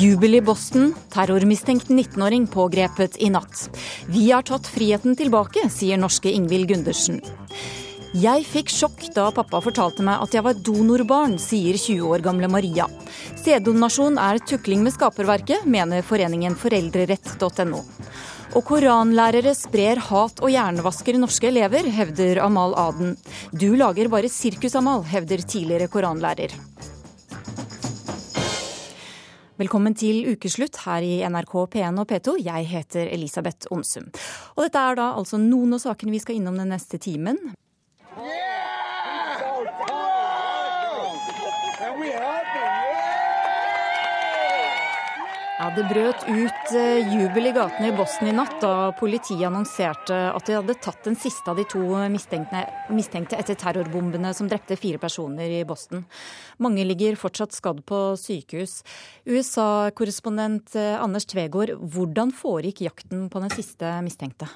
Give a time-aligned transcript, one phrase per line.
[0.00, 0.94] Jubel i Boston.
[1.12, 3.66] Terrormistenkt 19-åring pågrepet i natt.
[4.08, 7.18] Vi har tatt friheten tilbake, sier norske Ingvild Gundersen.
[8.16, 12.48] Jeg fikk sjokk da pappa fortalte meg at jeg var donorbarn, sier 20 år gamle
[12.48, 12.86] Maria.
[13.42, 17.82] Sæddonasjon er tukling med skaperverket, mener foreningen foreldrerett.no.
[18.56, 23.18] Og koranlærere sprer hat og hjernevasker norske elever, hevder Amal Aden.
[23.52, 26.56] Du lager bare sirkus, Amal, hevder tidligere koranlærer.
[29.60, 32.32] Velkommen til ukeslutt her i NRK P1 og P2.
[32.40, 34.06] Jeg heter Elisabeth Onsum.
[34.56, 37.36] Og dette er da altså noen av sakene vi skal innom den neste timen.
[45.60, 50.16] Ja, Det brøt ut eh, jubel i gatene i Boston i natt da politiet annonserte
[50.32, 54.78] at de hadde tatt den siste av de to mistenkte, mistenkte etter terrorbombene som drepte
[54.80, 56.06] fire personer i Boston.
[56.64, 58.78] Mange ligger fortsatt skadd på sykehus.
[59.28, 64.48] USA-korrespondent eh, Anders Tvegård, hvordan foregikk jakten på den siste mistenkte?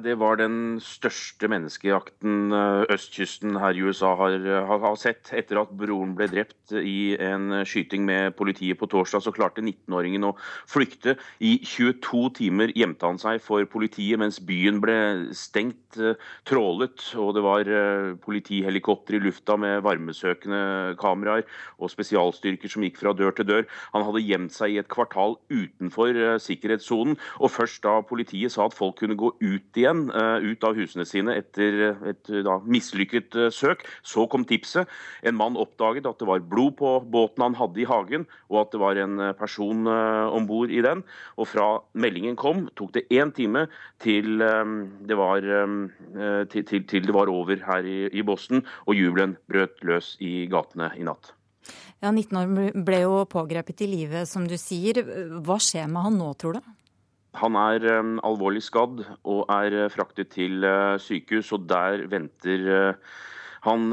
[0.00, 4.38] Det var den største menneskejakten eh, østkysten her i USA har,
[4.70, 5.28] har, sett.
[5.36, 10.24] Etter at broren ble drept i en skyting med politiet på torsdag, så klarte 19-åringen
[10.24, 10.30] å
[10.70, 11.18] flykte.
[11.44, 14.96] I 22 timer gjemte han seg for politiet mens byen ble
[15.36, 16.16] stengt, eh,
[16.48, 17.04] trålet.
[17.20, 21.44] Og det var eh, politihelikopter i lufta med varmesøkende kameraer
[21.76, 23.68] og spesialstyrker som gikk fra dør til dør.
[23.92, 28.76] Han hadde gjemt seg i et kvartal utenfor sikkerhetssonen, og først da politiet sa at
[28.76, 33.84] folk kunne gå ut igjen uh, ut av husene sine etter et da, mislykket søk.
[34.06, 34.90] Så kom tipset.
[35.26, 38.72] En mann oppdaget at det var blod på båten han hadde i hagen, og at
[38.74, 41.02] det var en person om bord i den.
[41.40, 41.66] Og fra
[41.98, 43.66] meldingen kom, tok det én time
[44.02, 45.46] til, det var,
[46.52, 50.92] til, til, det var over her i, i Boston, og jubelen brøt løs i gatene
[50.98, 51.34] i natt.
[52.02, 54.98] Ja, 19 år ble jo pågrepet i live, som du sier.
[55.46, 56.72] Hva skjer med han nå, tror du?
[57.40, 62.96] Han er um, alvorlig skadd og er uh, fraktet til uh, sykehus, og der venter
[63.62, 63.92] han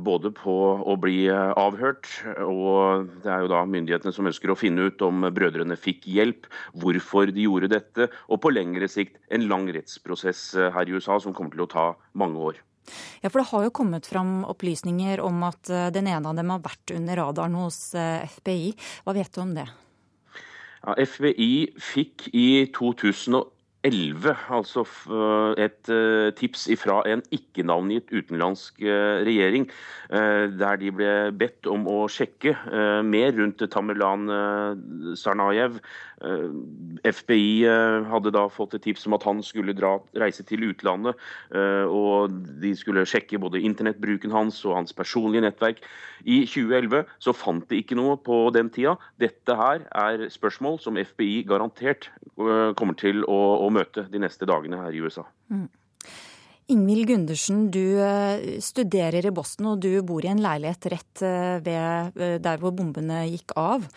[0.00, 0.52] både på
[0.88, 2.06] å bli avhørt,
[2.40, 6.48] og det er jo da myndighetene som ønsker å finne ut om brødrene fikk hjelp,
[6.80, 11.36] hvorfor de gjorde dette, og på lengre sikt en lang rettsprosess her i USA som
[11.36, 12.64] kommer til å ta mange år.
[13.20, 16.64] Ja, for Det har jo kommet fram opplysninger om at den ene av dem har
[16.64, 18.72] vært under radaren hos FBI.
[19.04, 19.68] Hva vet du om det?
[20.82, 22.66] Ja, FBI fikk i
[23.82, 24.84] 2011 altså
[25.58, 29.66] et eh, tips fra en ikke-navngitt utenlandsk eh, regjering,
[30.10, 32.54] eh, der de ble bedt om å sjekke
[33.02, 34.30] mer rundt Tamerlan
[35.18, 35.80] Sarnajev,
[36.22, 36.50] Eh,
[37.10, 41.18] FBI eh, hadde da fått et tips om at han skulle dra, reise til utlandet.
[41.50, 45.82] Eh, og De skulle sjekke både internettbruken hans og hans personlige nettverk.
[46.22, 48.94] I 2011 så fant de ikke noe på den tida.
[49.18, 52.12] Dette her er spørsmål som FBI garantert
[52.78, 55.24] kommer til å, å møte de neste dagene her i USA.
[55.52, 55.68] Mm.
[56.72, 57.98] Ingvild Gundersen, du
[58.62, 61.22] studerer i Boston og du bor i en leilighet rett
[61.66, 63.88] ved der hvor bombene gikk av.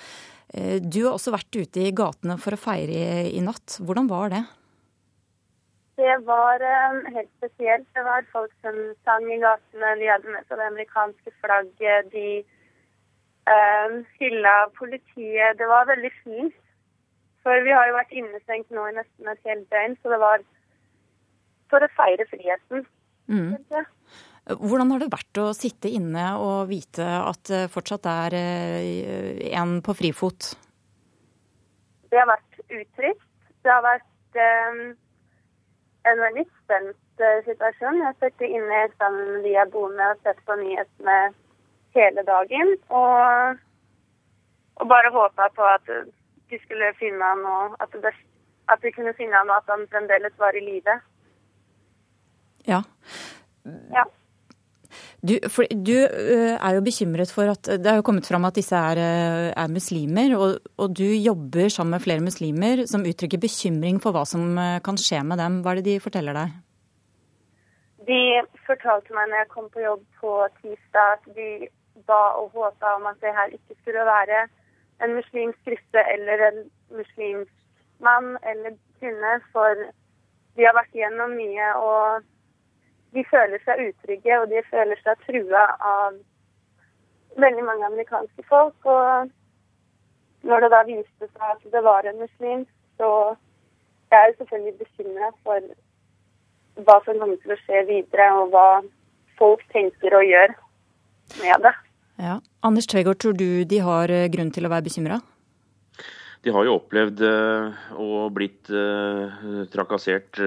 [0.53, 3.79] Eh, du har også vært ute i gatene for å feire i natt.
[3.81, 4.43] Hvordan var det?
[5.99, 6.63] Det var
[7.15, 7.87] helt spesielt.
[7.95, 8.75] Det var folk som
[9.07, 9.95] sang i gatene.
[9.99, 12.11] De hadde med seg det amerikanske flagget.
[12.11, 12.27] De
[13.47, 15.55] um, hylla politiet.
[15.59, 16.61] Det var veldig fint.
[17.45, 20.45] For vi har jo vært innestengt nå i nesten et helt døgn, så det var
[21.69, 22.85] for å feire friheten.
[23.29, 23.53] Mm.
[24.61, 29.79] Hvordan har det vært å sitte inne og vite at det fortsatt er eh, en
[29.85, 30.51] på frifot?
[32.09, 33.25] Det har vært utrygt.
[33.65, 34.83] Det har vært um,
[36.09, 38.01] en veldig spent situasjon.
[38.03, 41.17] Jeg sitter inne sammen med de jeg bor med og sett på nyhetene
[41.97, 42.75] hele dagen.
[42.89, 43.65] Og,
[44.81, 45.89] og bare håpa på at
[46.49, 48.13] de skulle finne han og at, det,
[48.71, 50.99] at de kunne finne han og at han fremdeles var i live.
[52.67, 52.81] Ja.
[53.93, 54.05] ja.
[55.25, 55.33] Du,
[55.87, 58.99] du, eh, er jo bekymret for at det har jo kommet fram at disse er,
[59.01, 64.15] eh, er muslimer, og, og, du jobber sammen med flere muslimer som uttrykker bekymring for
[64.15, 65.61] hva som eh, kan skje med dem.
[65.63, 66.53] Hva er det de forteller deg?
[68.05, 68.21] De
[68.67, 71.49] fortalte meg når jeg kom på jobb på tirsdag at de
[72.05, 74.45] ba og håpa om at det her ikke skulle være
[75.03, 77.53] en muslimsk gruppe eller en muslimsk
[77.99, 79.83] mann eller kvinne, for
[80.55, 81.73] de har vært gjennom mye.
[81.75, 82.23] og
[83.15, 86.17] de føler seg utrygge, og de føler seg trua av
[87.39, 88.75] veldig mange amerikanske folk.
[88.83, 89.29] Og
[90.49, 92.65] når det da viste seg at det var en muslim,
[92.99, 93.09] så
[94.11, 95.71] jeg er selvfølgelig bekymra for
[96.85, 98.67] hva som kommer til å skje videre, og hva
[99.39, 100.55] folk tenker og gjør
[101.39, 101.75] med det.
[102.21, 102.39] Ja.
[102.65, 105.19] Anders Tvegård, tror du de har grunn til å være bekymra?
[106.45, 107.23] De har jo opplevd
[107.97, 108.69] og blitt
[109.73, 110.37] trakassert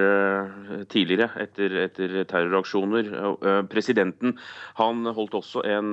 [0.91, 3.09] tidligere etter, etter terroraksjoner.
[3.67, 4.37] Presidenten
[4.79, 5.89] han holdt også en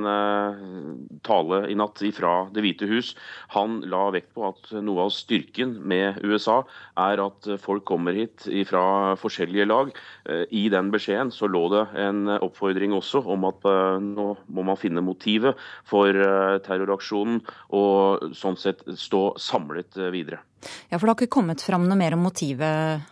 [1.26, 3.17] tale i natt fra Det hvite hus.
[3.56, 6.61] Han la vekt på at noe av styrken med USA
[7.03, 9.91] er at folk kommer hit fra forskjellige lag.
[10.55, 13.67] I den beskjeden så lå det en oppfordring også om at
[14.06, 15.58] nå må man finne motivet
[15.88, 16.14] for
[16.62, 17.43] terroraksjonen,
[17.75, 20.40] og sånn sett stå samlet eh, videre.
[20.90, 23.06] Ja, For det har ikke kommet fram noe mer om motivet?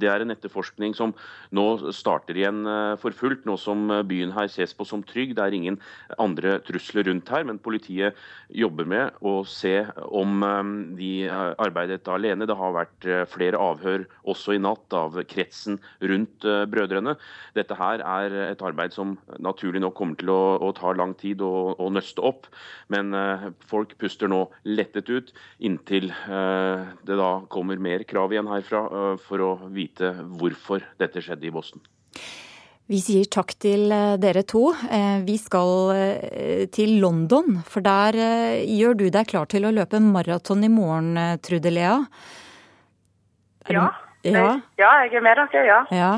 [0.00, 1.12] Det er en etterforskning som
[1.54, 1.64] nå
[1.94, 5.36] starter igjen eh, for fullt, nå som eh, byen her ses på som trygg.
[5.36, 5.78] Det er ingen
[6.18, 8.18] andre trusler rundt her, men politiet
[8.50, 9.76] jobber med å se
[10.10, 12.48] om eh, de arbeidet alene.
[12.48, 17.14] Det har vært flere avhør også i natt av kretsen rundt brødrene.
[17.56, 21.42] Dette her er et arbeid som naturlig nok kommer til å, å ta lang tid
[21.44, 22.48] å, å, nøste opp,
[22.90, 23.14] men
[23.68, 25.30] folk puster nå lettet ut
[25.62, 28.82] inntil det da kommer mer krav igjen herfra
[29.22, 31.84] for å vise vite hvorfor dette skjedde i Boston.
[32.84, 34.66] Vi sier takk til eh, dere to.
[34.92, 38.18] Eh, vi skal eh, til London, for der
[38.68, 41.96] gjør du deg klar til å løpe maraton i morgen, Trude Lea?
[43.72, 43.88] Ja.
[44.28, 44.44] ja.
[44.76, 44.90] ja.
[45.06, 45.80] jeg er med dere, ja.
[45.96, 46.12] ja.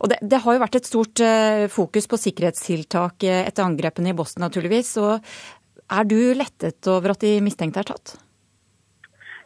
[0.00, 1.20] Og det, det, har jo vært et stort
[1.68, 4.94] fokus på sikkerhetstiltak etter angrepene i Boston, naturligvis.
[5.04, 8.16] Og er du lettet over at de mistenkte er tatt?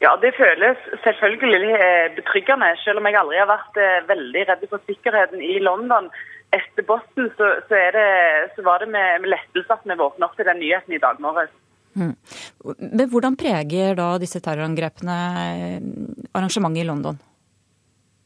[0.00, 2.72] Ja, det føles selvfølgelig eh, betryggende.
[2.84, 6.08] Selv om jeg aldri har vært eh, veldig redd for sikkerheten i London.
[6.56, 8.06] Etter Boston så, så, det,
[8.54, 11.20] så var det med, med lettelse at vi våknet opp til den nyheten i dag
[11.20, 11.52] morges.
[12.00, 12.14] Mm.
[12.78, 15.76] Men hvordan preger da disse terrorangrepene eh,
[16.32, 17.20] arrangementet i London?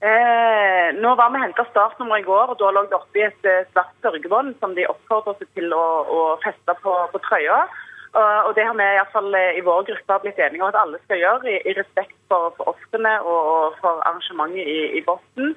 [0.04, 3.96] Eh, nå var vi henta startnummer i går, og da lå det oppi et svart
[4.04, 7.64] sørgebånd som de oppfordret oss til å, å feste på, på trøya.
[8.14, 10.82] Og Det har vi i, hvert fall eh, i vår gruppe blitt enige om at
[10.82, 15.56] alle skal gjøre, i, i respekt for, for ofrene og, for arrangementet i, i Boston.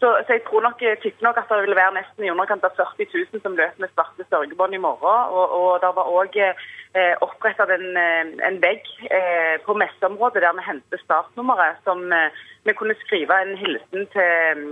[0.00, 2.76] Så, så, jeg tror nok, tipper nok at det vil være nesten i underkant av
[2.78, 5.32] 40 000 som løper med svarte sørgebånd i morgen.
[5.34, 10.54] Og, og det var òg eh, opprettet en, eh, en vegg eh, på messeområdet der
[10.54, 12.30] vi henter startnummeret, som eh,
[12.68, 14.62] vi kunne skrive en hilsen til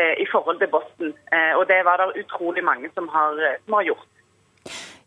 [0.00, 1.12] eh, i forhold til Boston.
[1.58, 4.09] og det var det utrolig mange som har, som har gjort.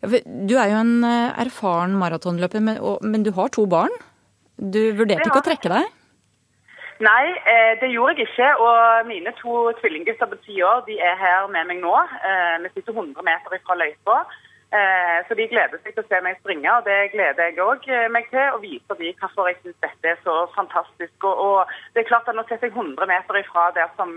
[0.03, 3.93] Du er jo en eh, erfaren maratonløper, men, men, du har to barn.
[4.57, 5.91] Du vurderte ikke å trekke deg?
[7.03, 8.49] Nei, eh, det gjorde jeg ikke.
[8.63, 11.93] Og mine to tvillinggutter på ti år de er her med meg nå.
[12.19, 14.25] Eh, vi sitter 100 meter fra løypa.
[14.73, 18.25] Så de gleder seg til å se meg springe, og det gleder jeg òg meg
[18.31, 18.47] til.
[18.55, 21.27] Og viser de hvorfor jeg syns dette er så fantastisk.
[21.29, 24.15] Og, og, det er klart at Nå sitter jeg 100 meter ifra der som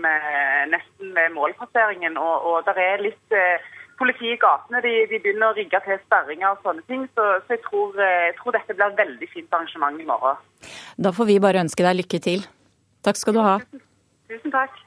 [0.73, 3.37] nesten ved målpasseringen, og, og det er litt
[3.99, 7.05] politiet i gatene de, de, begynner å rigge til sperringer og sånne ting.
[7.17, 10.43] Så, så jeg, tror, eh, jeg, tror, dette blir et veldig fint arrangement i morgen.
[10.97, 12.45] Da får vi bare ønske deg lykke til.
[13.05, 13.57] Takk skal du ha.
[13.63, 13.83] Tusen,
[14.31, 14.83] tusen takk.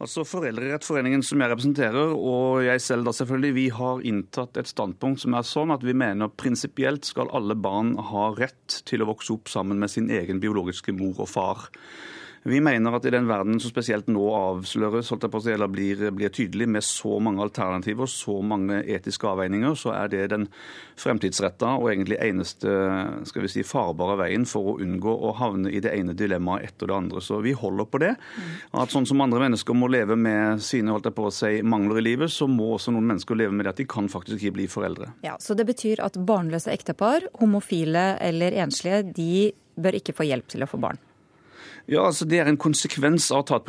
[0.03, 5.21] Altså Foreldrerettforeningen som jeg representerer, og jeg selv da selvfølgelig, vi har inntatt et standpunkt
[5.23, 9.31] som er sånn at vi mener prinsipielt skal alle barn ha rett til å vokse
[9.35, 11.57] opp sammen med sin egen biologiske mor og far.
[12.43, 15.51] Vi mener at i den verden som spesielt nå avsløres, holdt jeg på å si,
[15.55, 20.23] eller blir, blir tydelig, med så mange alternativer, så mange etiske avveininger, så er det
[20.33, 20.47] den
[20.99, 22.73] fremtidsretta og egentlig eneste
[23.29, 26.91] skal vi si, farbare veien for å unngå å havne i det ene dilemmaet etter
[26.91, 27.23] det andre.
[27.23, 28.11] Så vi holder på det.
[28.75, 32.01] At sånn som andre mennesker må leve med sine holdt jeg på å si, mangler
[32.01, 34.57] i livet, så må også noen mennesker leve med det at de kan faktisk ikke
[34.59, 35.13] bli foreldre.
[35.23, 40.51] Ja, Så det betyr at barnløse ektepar, homofile eller enslige, de bør ikke få hjelp
[40.51, 40.99] til å få barn?
[41.91, 43.65] Ja, altså Det er en konsekvens av å ta et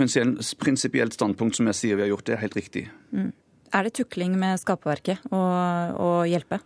[0.60, 2.26] prinsipielt standpunkt, som jeg sier vi har gjort.
[2.28, 2.84] Det er helt riktig.
[3.10, 3.32] Mm.
[3.74, 6.60] Er det tukling med skaperverket å, hjelpe?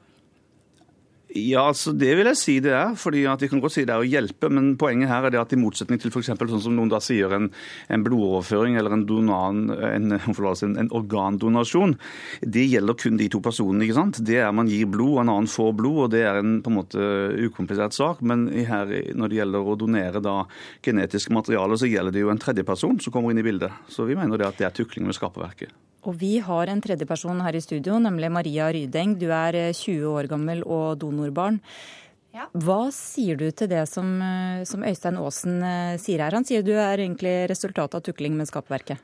[1.37, 2.95] Ja, altså det vil jeg si det er.
[2.97, 5.41] fordi at Vi kan godt si det er å hjelpe, men poenget her er det
[5.41, 7.51] at i motsetning til for eksempel, sånn som noen da sier en,
[7.89, 11.99] en blodoverføring eller en, donan, en, en, organdonasjon,
[12.41, 13.85] det gjelder kun de to personene.
[13.85, 14.23] ikke sant?
[14.25, 16.73] Det er Man gir blod, og en annen får blod, og det er en på
[16.73, 17.11] en måte
[17.45, 18.25] ukomplisert sak.
[18.25, 20.39] Men her, når det gjelder å donere da
[20.85, 23.85] genetisk materiale, så gjelder det jo en tredje person som kommer inn i bildet.
[23.93, 25.77] Så vi mener det at det er tukling med skaperverket.
[26.07, 29.17] Og vi har en tredjeperson her i studio, nemlig Maria Rydeng.
[29.19, 31.59] Du er 20 eh, år gammel og donorbarn.
[32.37, 32.47] Ja.
[32.55, 36.37] Hva sier du til det som, eh, som, Øystein Aasen eh, sier her?
[36.39, 39.03] Han sier du er egentlig resultatet av tukling med skapverket.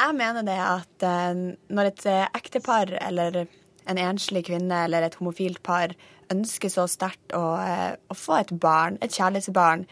[0.00, 1.02] Jeg mener det at
[1.68, 2.04] når et
[2.38, 3.42] ektepar eller
[3.90, 5.92] en enslig kvinne eller et homofilt par
[6.32, 9.82] ønsker så sterkt å, å få et barn, et kjærlighetsbarn,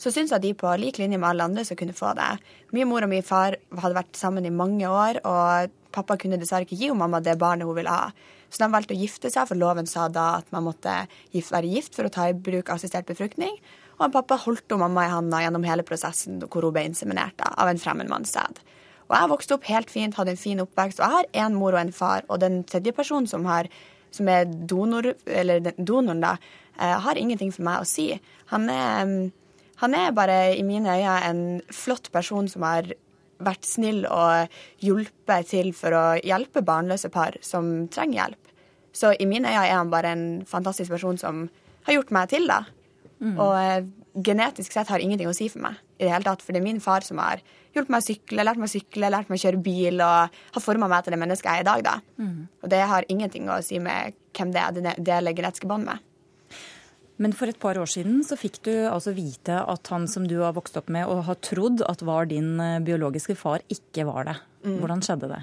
[0.00, 2.30] så syns jeg de på lik linje med alle andre skal kunne få det.
[2.72, 6.64] Min mor og min far hadde vært sammen i mange år, og pappa kunne dessverre
[6.64, 8.08] ikke gi mamma det barnet hun ville ha.
[8.50, 10.94] Så de valgte å gifte seg, for loven sa da at man måtte
[11.34, 13.58] være gift for å ta i bruk assistert befruktning.
[14.00, 17.80] Og pappa holdt mamma i handa gjennom hele prosessen hvor hun ble inseminert av en
[17.80, 18.62] fremmedmannssæd.
[19.10, 21.74] Og jeg vokste opp helt fint, hadde en fin oppvekst, og jeg har en mor
[21.74, 22.24] og en far.
[22.30, 23.68] Og den tredje personen som, har,
[24.14, 26.36] som er donor, eller donoren, da,
[26.78, 28.14] eh, har ingenting for meg å si.
[28.54, 29.12] Han er
[29.80, 32.90] han er bare i mine øyne en flott person som har
[33.40, 34.50] vært snill og
[34.84, 38.50] hjulpet til for å hjelpe barnløse par som trenger hjelp.
[38.92, 41.46] Så i mine øyne er han bare en fantastisk person som
[41.86, 42.64] har gjort meg til, da.
[43.20, 43.38] Mm.
[43.38, 43.88] Og eh,
[44.26, 46.44] genetisk sett har ingenting å si for meg i det hele tatt.
[46.44, 47.40] For det er min far som har
[47.72, 50.64] hjulpet meg å sykle, lært meg å sykle, lært meg å kjøre bil og har
[50.64, 51.96] forma meg til det mennesket jeg er i dag, da.
[52.20, 52.38] Mm.
[52.60, 56.04] Og det har ingenting å si med hvem det er det deler genetiske bånd med.
[57.20, 60.38] Men for et par år siden så fikk du altså vite at han som du
[60.40, 64.30] har vokst opp med og har trodd at var din eh, biologiske far, ikke var
[64.30, 64.36] det.
[64.64, 64.78] Mm.
[64.80, 65.40] Hvordan skjedde det?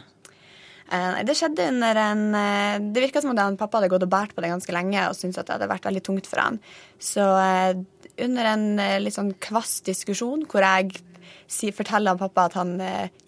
[0.90, 4.34] Eh, det skjedde under en eh, Det virka som om pappa hadde gått og båret
[4.34, 6.58] på det ganske lenge og syntes at det hadde vært veldig tungt for han.
[6.98, 7.22] Så
[8.18, 8.68] under en
[9.04, 10.98] litt sånn kvass diskusjon hvor jeg
[11.78, 12.78] forteller pappa at han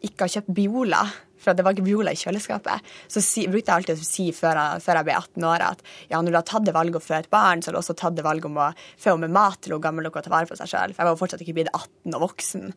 [0.01, 1.03] ikke har kjøpt Biola
[1.39, 2.89] for det var Biola i kjøleskapet.
[3.07, 5.83] Så si, brukte jeg alltid å si før jeg, før jeg, ble 18 år at
[6.11, 7.97] ja, når du har tatt det valget å føde et barn, så har du også
[7.99, 10.49] tatt det valget om å fø med mat til hun gammel nok å ta vare
[10.49, 10.93] på seg sjøl.
[10.93, 12.69] For jeg var jo fortsatt ikke blitt 18 og voksen.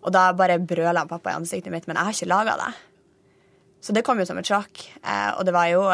[0.00, 2.70] Og da bare brøla pappa i ansiktet mitt, men jeg har ikke laga det.
[3.80, 4.82] Så det kom jo som et sjokk.
[5.00, 5.86] Eh, og det var, jo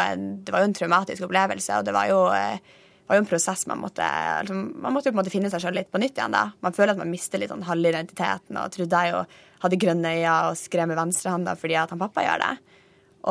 [0.43, 1.79] det var jo en traumatisk opplevelse.
[1.79, 2.59] Og det var jo eh,
[3.07, 4.07] var jo en prosess man måtte
[4.43, 6.35] liksom, Man måtte jo på en måte finne seg sjøl litt på nytt igjen.
[6.35, 6.51] da.
[6.65, 9.21] Man føler at man mister litt sånn halve identiteten og trodde jeg jo
[9.63, 12.55] hadde grønne øyne og skrev med venstrehånda fordi at han pappa gjør det.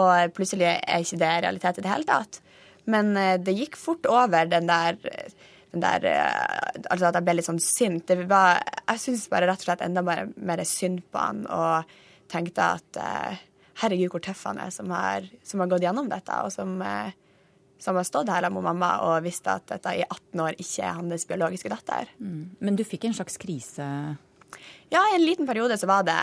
[0.01, 2.39] Og plutselig er ikke det realitet i det hele tatt.
[2.91, 4.99] Men eh, det gikk fort over den der,
[5.73, 8.07] den der eh, Altså at jeg ble litt sånn sint.
[8.07, 11.95] Det var, jeg syns bare rett og slett enda mer, mer synd på han og
[12.31, 13.43] tenkte at eh,
[13.81, 16.79] herregud, hvor tøff han er som har, som har gått gjennom dette, og som
[17.81, 20.99] som har stått her med mamma og visste at dette i 18 år ikke er
[20.99, 22.11] hans biologiske datter.
[22.19, 22.55] Mm.
[22.59, 23.87] Men du fikk en slags krise?
[24.89, 26.15] Ja, i en liten periode så var det,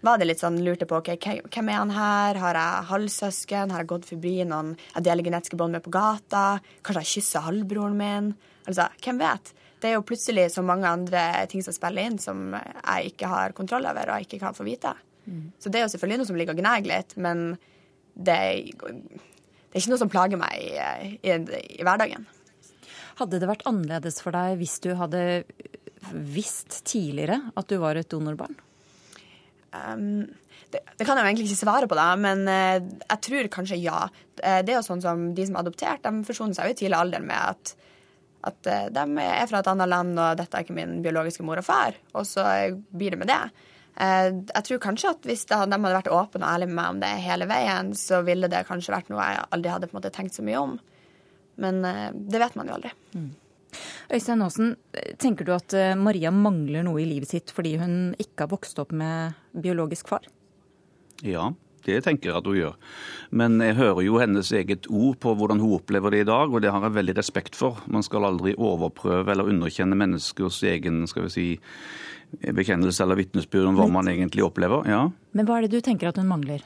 [0.00, 3.82] var det litt sånn lurte på okay, hvem er han her, har jeg halvsøsken, har
[3.82, 6.46] jeg gått forbi noen jeg deler genetiske bånd med på gata,
[6.86, 8.32] kanskje jeg kysser halvbroren min?
[8.66, 9.52] Altså, hvem vet?
[9.82, 13.56] Det er jo plutselig så mange andre ting som spiller inn, som jeg ikke har
[13.58, 14.94] kontroll over og jeg ikke kan få vite.
[15.26, 15.50] Mm.
[15.60, 17.48] Så det er jo selvfølgelig noe som ligger og gnager litt, men
[18.16, 18.38] det
[19.76, 20.70] det er ikke noe som plager meg i,
[21.20, 21.32] i,
[21.76, 22.22] i, hverdagen.
[23.18, 25.20] Hadde det vært annerledes for deg hvis du hadde
[26.32, 28.56] visst tidligere at du var et donorbarn?
[29.76, 30.24] Um,
[30.72, 33.82] det, det, kan jeg jo egentlig ikke svare på, da, men uh, jeg tror kanskje
[33.82, 34.06] ja.
[34.40, 36.80] Uh, det er jo sånn som De som er adoptert, de forsoner seg jo i
[36.80, 37.76] tidlig alder med at,
[38.48, 41.68] at de er fra et annet land, og dette er ikke min biologiske mor og
[41.68, 42.00] far.
[42.16, 42.48] Og så
[42.96, 43.42] blir det med det.
[43.96, 47.00] Eh, jeg tror kanskje at hvis de hadde vært åpne og ærlige med meg om
[47.04, 50.12] det hele veien, så ville det kanskje vært noe jeg aldri hadde på en måte
[50.14, 50.78] tenkt så mye om.
[51.62, 52.92] Men eh, det vet man jo aldri.
[53.16, 53.30] Mm.
[54.16, 54.74] Øystein Aasen,
[55.20, 58.78] tenker du at eh, Maria mangler noe i livet sitt fordi hun ikke har vokst
[58.82, 60.28] opp med biologisk far?
[61.24, 61.50] Ja,
[61.86, 62.76] det tenker jeg at hun gjør.
[63.30, 66.62] Men jeg hører jo hennes eget ord på hvordan hun opplever det i dag, og
[66.62, 67.80] det har jeg veldig respekt for.
[67.86, 71.46] Man skal aldri overprøve eller underkjenne menneskers egen skal vi si,
[72.56, 74.86] bekjennelse eller vitnesbyrd om hva man egentlig opplever.
[74.90, 75.04] Ja.
[75.36, 76.64] Men hva er det du tenker at hun mangler?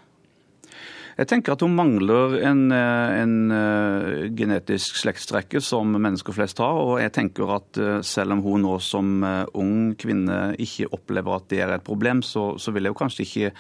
[1.21, 6.79] Jeg tenker at hun mangler en, eh, en uh, genetisk slektstrekke som mennesker flest har.
[6.81, 9.21] Og jeg tenker at uh, selv om hun nå som
[9.53, 13.27] ung kvinne ikke opplever at det er et problem, så, så vil jeg jo kanskje
[13.27, 13.53] ikke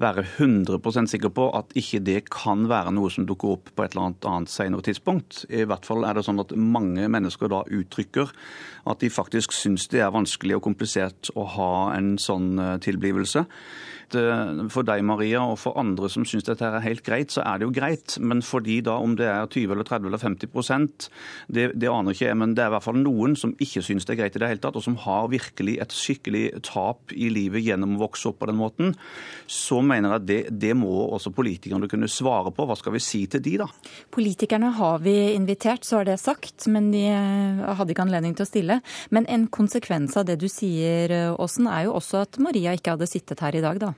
[0.00, 3.92] være 100% sikker på at ikke det kan være noe som dukker opp på et
[3.92, 5.44] eller annet annet senere tidspunkt.
[5.52, 8.32] I hvert fall er det sånn at mange mennesker da uttrykker
[8.88, 13.44] at de faktisk syns det er vanskelig og komplisert å ha en sånn tilblivelse.
[14.18, 17.60] Eh, for deg Maria, og for andre som syns dette er helt greit, så er
[17.60, 18.16] det jo greit.
[18.20, 21.08] Men fordi da, om det er 20 eller 30 eller 50
[21.52, 24.06] det, det aner ikke jeg, men det er i hvert fall noen som ikke syns
[24.06, 27.30] det er greit i det hele tatt, og som har virkelig et skikkelig tap i
[27.32, 28.94] livet gjennom å vokse opp på den måten.
[29.46, 32.66] Så mener jeg at det, det må også politikerne kunne svare på.
[32.68, 33.68] Hva skal vi si til de, da?
[34.12, 38.46] Politikerne har vi invitert, så har det sagt, men de eh, hadde ikke anledning til
[38.46, 38.80] å stille.
[39.14, 43.10] Men en konsekvens av det du sier, Åsen, er jo også at Maria ikke hadde
[43.10, 43.92] sittet her i dag, da.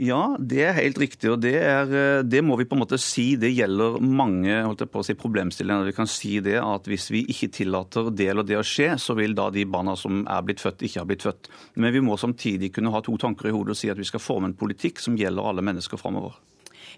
[0.00, 1.30] Ja, det er helt riktig.
[1.30, 3.36] og det, er, eh, det, må vi på en måte si.
[3.36, 5.88] Det gjelder mange holdt jeg på å si, problemstillinger.
[5.90, 9.14] Vi kan si det at Hvis vi ikke tillater det eller det å skje, så
[9.14, 11.50] vil da de barna som er blitt født, ikke ha blitt født.
[11.76, 14.20] Men vi må samtidig kunne ha to tanker i hodet og si at vi skal
[14.20, 16.38] forme en politikk som gjelder alle mennesker framover.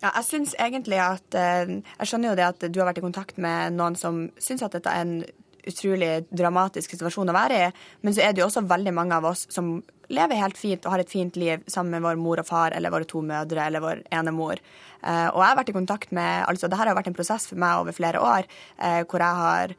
[0.02, 3.06] Ja, jeg synes egentlig at, eh, jeg skjønner jo det at du har vært i
[3.06, 5.24] kontakt med noen som syns at dette er en
[5.70, 7.68] utrolig dramatisk situasjon å være i,
[8.04, 9.76] men så er det jo også veldig mange av oss som
[10.12, 12.92] lever helt fint og har et fint liv sammen med vår mor og far eller
[12.92, 14.60] våre to mødre eller vår ene mor.
[15.00, 17.48] Uh, og jeg har vært i kontakt med altså det her har vært en prosess
[17.50, 18.48] for meg over flere år,
[18.80, 19.74] uh, hvor jeg har,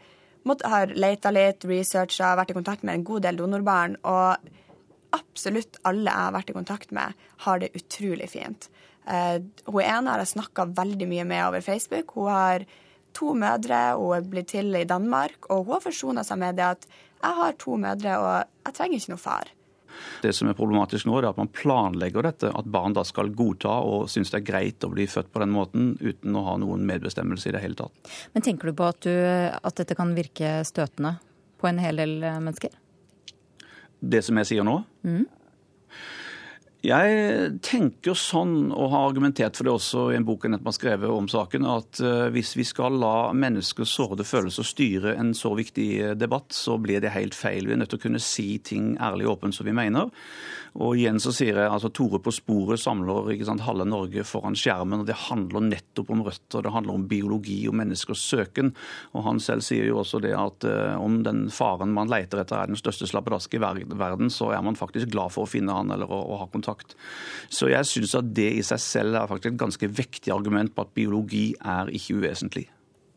[0.45, 3.97] måtte, har leita litt, researcha, vært i kontakt med en god del donorbarn.
[4.05, 4.51] Og
[5.15, 8.69] absolutt alle jeg har vært i kontakt med, har det utrolig fint.
[9.05, 9.37] Uh,
[9.69, 12.17] hun ene har jeg snakka veldig mye med over Facebook.
[12.17, 12.65] Hun har
[13.15, 16.87] to mødre, hun blir til i Danmark, og hun har forsona seg med det at
[16.89, 18.33] jeg har to mødre, og
[18.67, 19.51] jeg trenger ikke noe far.
[20.21, 22.49] Det som er problematisk nå, er at man planlegger dette.
[22.51, 25.53] At barn da skal godta og synes det er greit å bli født på den
[25.55, 28.11] måten uten å ha noen medbestemmelse i det hele tatt.
[28.35, 31.15] Men tenker du på at, du, at dette kan virke støtende
[31.61, 32.75] på en hel del mennesker?
[34.05, 34.81] Det som jeg sier nå?
[35.07, 35.23] Mm.
[36.85, 40.75] Jeg tenker sånn, og har argumentert for det også i en bok jeg nettopp har
[40.75, 45.55] skrevet om saken, at eh, hvis vi skal la menneskers sårede følelser styre en så
[45.57, 47.65] viktig debatt, så blir det helt feil.
[47.65, 50.13] Vi er nødt til å kunne si ting ærlig og åpent som vi mener.
[50.75, 55.01] Og igjen så sier jeg altså Tore på sporet samler sant, halve Norge foran skjermen.
[55.01, 58.73] og Det handler nettopp om røtter, det handler om biologi og menneskers søken.
[59.15, 62.59] Og Han selv sier jo også det at uh, om den faren man leter etter
[62.59, 65.95] er den største slappedask i verden, så er man faktisk glad for å finne han
[65.95, 66.74] eller å, å ha kontakt.
[67.49, 70.85] Så jeg syns at det i seg selv er faktisk et ganske vektig argument på
[70.85, 72.67] at biologi er ikke uvesentlig.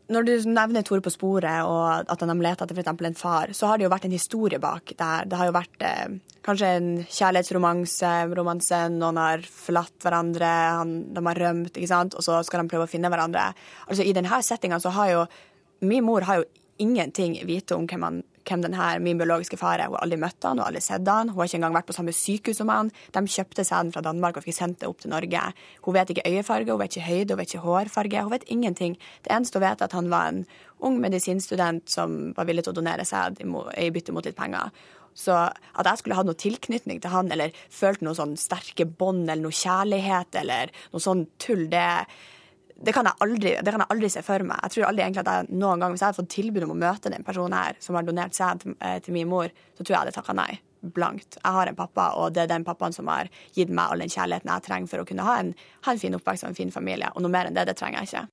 [0.09, 3.03] Når du nevner Tore på sporet og at han har lett etter f.eks.
[3.05, 5.27] en far, så har det jo vært en historie bak der.
[5.29, 11.23] Det har jo vært eh, kanskje en kjærlighetsromanse, romanse, noen har forlatt hverandre, han, de
[11.27, 13.51] har rømt, ikke sant, og så skal de prøve å finne hverandre.
[13.85, 15.27] Altså I denne settinga så har jo
[15.79, 16.47] Min mor har jo
[16.83, 18.17] ingenting vite om hvem han
[18.49, 19.87] hvem denne, min biologiske far er.
[19.89, 21.31] Hun har aldri møtt han, hun har aldri sett han.
[21.31, 22.91] Hun har ikke engang vært på samme sykehus som han.
[23.15, 25.43] De kjøpte sæden fra Danmark og fikk sendt det opp til Norge.
[25.85, 28.23] Hun vet ikke øyefarge, hun vet ikke høyde, hun vet ikke hårfarge.
[28.25, 28.97] Hun vet ingenting.
[29.25, 30.45] Det eneste hun vet, er at han var en
[30.79, 34.73] ung medisinstudent som var villig til å donere sæd i bytte mot litt penger.
[35.17, 39.25] Så at jeg skulle hatt noe tilknytning til han, eller følt noen sånn sterke bånd
[39.25, 41.87] eller noe kjærlighet eller noe sånn tull, det
[42.81, 44.59] det kan, aldri, det kan, jeg aldri, se for meg.
[44.63, 46.79] Jeg tror aldri egentlig at jeg noen gang, Hvis jeg hadde fått tilbud om å
[46.79, 49.89] møte den personen her som har donert sæd til, eh, til, min mor, så tror
[49.89, 50.51] jeg jeg hadde takka nei.
[50.79, 51.35] Blankt.
[51.43, 54.13] Jeg har en pappa, og det er den pappaen som har gitt meg all den
[54.13, 56.71] kjærligheten jeg trenger for å kunne ha en, ha en fin oppvekst og en fin
[56.71, 57.11] familie.
[57.15, 58.27] Og noe mer enn det, det trenger jeg ikke.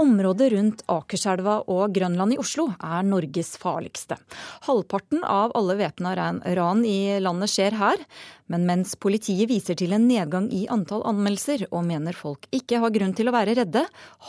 [0.00, 4.16] Området rundt Akerselva og Grønland i Oslo er Norges farligste.
[4.64, 8.00] Halvparten av alle væpna ran i landet skjer her.
[8.48, 12.94] Men mens politiet viser til en nedgang i antall anmeldelser og mener folk ikke har
[12.94, 13.82] grunn til å være redde,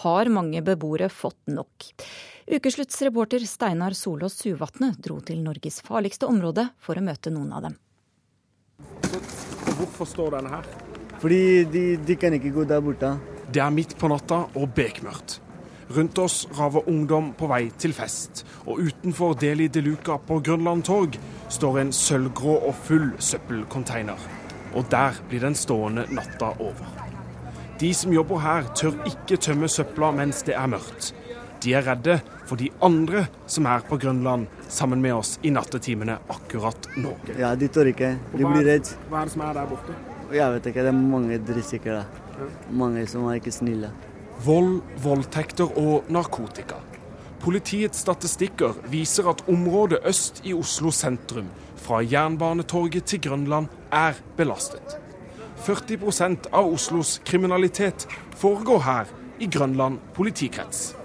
[0.03, 1.88] har mange beboere fått nok.
[2.51, 7.69] Ukeslutts reporter Steinar Solås Suvatne dro til Norges farligste område for å møte noen av
[7.69, 7.77] dem.
[9.77, 10.67] Hvorfor står den her?
[11.21, 11.39] Fordi
[11.71, 13.13] de, de kan ikke gå der borte.
[13.53, 15.39] Det er midt på natta og bekmørkt.
[15.95, 20.86] Rundt oss raver ungdom på vei til fest, og utenfor Deli de Luca på Grønland
[20.88, 21.17] torg
[21.51, 24.19] står en sølvgrå og full søppelcontainer.
[24.77, 26.86] Og der blir den stående natta over.
[27.82, 31.10] De som jobber her, tør ikke tømme søpla mens det er mørkt.
[31.65, 36.21] De er redde for de andre som er på Grønland sammen med oss i nattetimene
[36.32, 37.17] akkurat nå.
[37.39, 38.13] Ja, de tør ikke.
[38.32, 38.95] De blir redde.
[39.10, 39.97] Hva er det som er der borte?
[40.32, 40.88] Jeg vet ikke.
[40.88, 42.56] Det er mange drittsekker der.
[42.71, 43.91] Mange som er ikke snille
[44.45, 46.80] vold, voldtekter og narkotika.
[47.41, 54.97] Politiets statistikker viser at området øst i Oslo sentrum, fra Jernbanetorget til Grønland, er belastet.
[55.65, 59.06] 40 av Oslos kriminalitet foregår her,
[59.39, 60.95] i Grønland politikrets.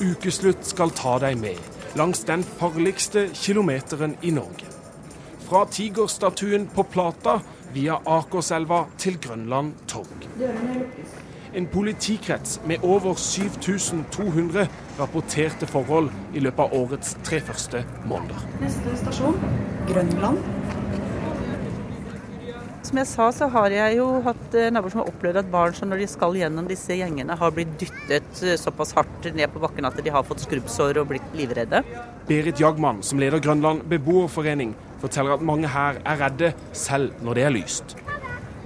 [0.00, 1.60] Ukeslutt skal ta deg med
[1.98, 4.64] langs den farligste kilometeren i Norge.
[5.44, 7.40] Fra tigerstatuen på Plata
[7.74, 10.28] via Akerselva til Grønland torg.
[11.54, 14.68] En politikrets med over 7200
[15.00, 18.46] rapporterte forhold i løpet av årets tre første måneder.
[18.62, 19.38] Neste stasjon
[19.90, 20.38] Grønland.
[22.90, 25.74] Som jeg sa, så har jeg jo hatt eh, naboer som har opplevd at barn
[25.76, 29.62] som når de skal gjennom disse gjengene, har blitt dyttet eh, såpass hardt ned på
[29.62, 31.84] bakken at de har fått skrubbsår og blitt livredde.
[32.26, 37.44] Berit Jagmann, som leder Grønland beboerforening, forteller at mange her er redde selv når det
[37.48, 37.96] er lyst.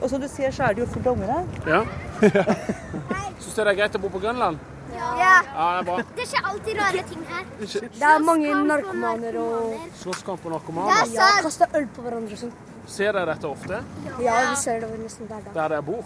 [0.03, 1.45] Og som du ser, så er det jo fullt av unger her.
[1.71, 1.83] Ja.
[3.41, 4.59] Syns du det er greit å bo på Grønland?
[4.95, 5.13] Ja.
[5.19, 5.97] Ja, det er bra.
[6.19, 7.47] Det skjer alltid rare ting her.
[7.61, 11.09] Det er mange narkomaner og Slåsskamp og narkomaner.
[11.15, 12.53] Ja, kaster øl på hverandre og sånn.
[12.91, 13.81] Ser dere dette ofte?
[14.23, 15.55] Ja, vi ser det nesten hver dag.
[15.57, 16.05] Der dere bor?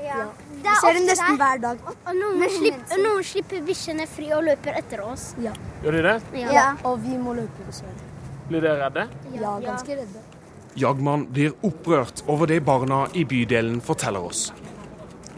[0.00, 0.28] Ja.
[0.54, 1.82] Vi ser det nesten hver dag.
[1.90, 5.32] Og noen, slipper, noen slipper bikkjene fri og løper etter oss.
[5.42, 5.52] Ja.
[5.84, 6.16] Gjør de det?
[6.54, 6.70] ja.
[6.88, 8.09] Og vi må løpe, dessverre.
[8.50, 9.06] Blir dere redde?
[9.38, 10.22] Ja, ganske redde.
[10.78, 14.48] Jagmann blir opprørt over det barna i bydelen forteller oss.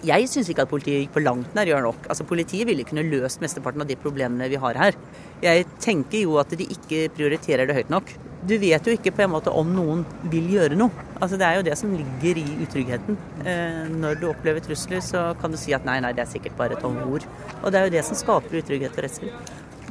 [0.03, 2.09] Jeg syns ikke at politiet gikk på langt nær gjør nok.
[2.11, 4.97] Altså, Politiet ville kunne løst mesteparten av de problemene vi har her.
[5.45, 8.11] Jeg tenker jo at de ikke prioriterer det høyt nok.
[8.43, 10.91] Du vet jo ikke på en måte om noen vil gjøre noe.
[11.21, 13.19] Altså, Det er jo det som ligger i utryggheten.
[13.47, 16.57] Eh, når du opplever trusler, så kan du si at nei, nei, det er sikkert
[16.59, 17.23] bare tomme ord.
[17.63, 19.31] Og det er jo det som skaper utrygghet og redsel.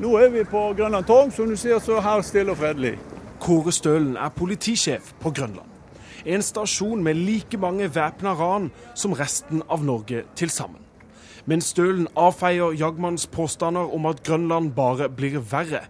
[0.02, 2.96] Nå er vi på Grønland Torg, som du ser så her stille og fredelig.
[3.38, 5.68] Kåre Stølen er politisjef på Grønland.
[6.26, 10.82] En stasjon med like mange væpna ran som resten av Norge til sammen.
[11.46, 15.84] Men Stølen avfeier Jagmanns påstander om at Grønland bare blir verre.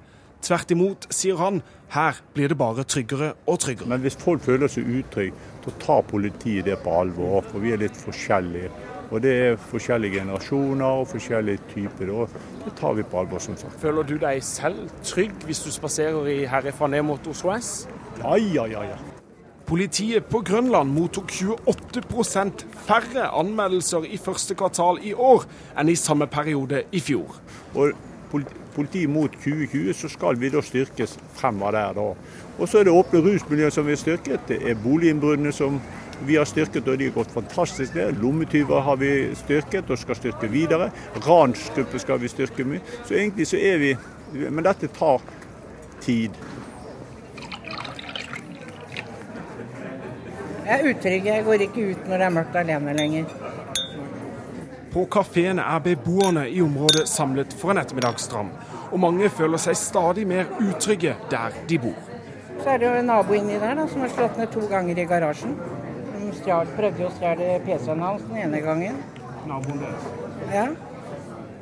[0.43, 1.63] Tvert imot, sier han,
[1.95, 3.93] her blir det bare tryggere og tryggere.
[3.93, 7.79] Men hvis folk føler seg utrygge, så tar politiet det på alvor, for vi er
[7.85, 8.75] litt forskjellige.
[9.11, 12.11] Og det er forskjellige generasjoner og forskjellige typer.
[12.15, 12.29] Og
[12.65, 13.79] det tar vi på alvor, som sagt.
[13.81, 17.89] Føler du deg selv trygg hvis du spaserer i herifra ned mot Oslo S?
[18.21, 18.85] Ja, ja, ja.
[18.93, 18.99] ja.
[19.67, 25.45] Politiet på Grønland mottok 28% færre anmeldelser i første kvartal i år
[25.79, 27.37] enn i samme periode i fjor.
[27.75, 27.93] Og
[28.75, 31.93] Politiet mot 2020 så skal vi da styrkes fremover der.
[31.93, 32.13] da.
[32.59, 34.39] Og så er det åpne rusmiljøer som vi har styrket.
[34.47, 35.81] Det er boliginnbruddene som
[36.25, 38.19] vi har styrket, og de har gått fantastisk ned.
[38.21, 40.91] Lommetyver har vi styrket og skal styrke videre.
[41.25, 42.81] Ransgruppe skal vi styrke mye.
[43.05, 43.95] Så egentlig så er vi
[44.31, 45.19] Men dette tar
[45.99, 46.31] tid.
[50.65, 51.25] Jeg er utrygg.
[51.25, 53.25] Jeg går ikke ut når det er mørkt alene lenger.
[54.93, 58.49] På kafeene er beboerne i området samlet for en ettermiddagsstram,
[58.91, 61.99] og mange føler seg stadig mer utrygge der de bor.
[62.61, 64.99] Så er det jo en nabo inni der da, som har slått ned to ganger
[64.99, 65.55] i garasjen.
[66.41, 68.95] Stjal, prøvde å stjele PC-en hans den ene gangen.
[69.45, 70.07] Naboen deres?
[70.49, 70.63] Ja.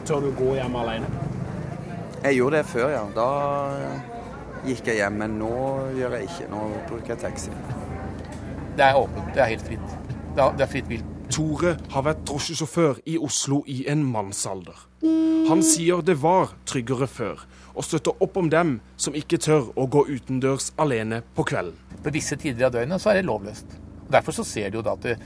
[0.08, 1.10] Tør du gå hjem alene?
[2.24, 3.02] Jeg gjorde det før, ja.
[3.16, 3.26] Da
[4.64, 5.18] gikk jeg hjem.
[5.20, 5.52] Men nå
[5.98, 6.48] gjør jeg ikke.
[6.54, 7.52] Nå bruker jeg taxi.
[8.80, 9.34] Det er åpent.
[9.36, 9.98] Det er helt fritt.
[10.08, 11.12] Det er, det er fritt vilt.
[11.30, 14.80] Tore har vært drosjesjåfør i Oslo i en mannsalder.
[15.50, 17.44] Han sier det var tryggere før,
[17.76, 21.78] og støtter opp om dem som ikke tør å gå utendørs alene på kvelden.
[22.00, 23.78] På visse tider av døgnet så er det lovløst.
[24.10, 25.18] Derfor så ser du jo da at det,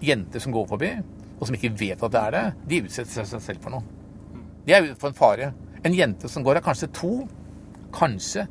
[0.00, 0.90] jenter som går forbi,
[1.38, 3.84] og som ikke vet at det er det, de utsetter seg selv for noe.
[4.66, 5.52] De er ute for en fare.
[5.84, 7.12] En jente som går, er kanskje to.
[7.96, 8.46] Kanskje.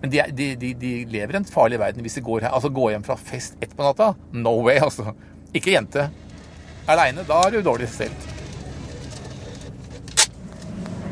[0.00, 2.54] Men de, er, de, de, de lever i en farlig verden hvis de går, her,
[2.56, 4.14] altså går hjem fra fest ett på natta.
[4.32, 5.12] No way, altså.
[5.52, 6.08] Ikke jente.
[6.90, 8.28] Aleine, da er du dårlig stelt.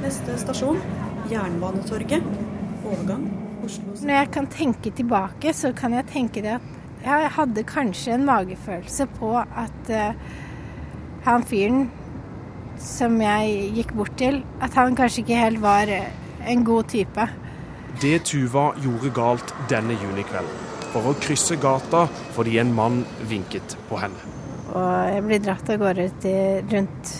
[0.02, 0.80] Neste stasjon
[1.28, 2.24] Jernbanetorget.
[2.88, 3.28] Overgang.
[3.66, 3.92] Oslo.
[4.00, 6.77] Når jeg kan tenke tilbake, så kan jeg tenke det at
[7.08, 10.12] jeg hadde kanskje en magefølelse på at uh,
[11.26, 11.88] han fyren
[12.78, 17.28] som jeg gikk bort til, at han kanskje ikke helt var en god type.
[17.98, 20.66] Det Tuva gjorde galt denne junikvelden.
[20.92, 24.36] For å krysse gata fordi en mann vinket på henne.
[24.68, 26.34] Og jeg blir dratt av gårde
[26.70, 27.14] rundt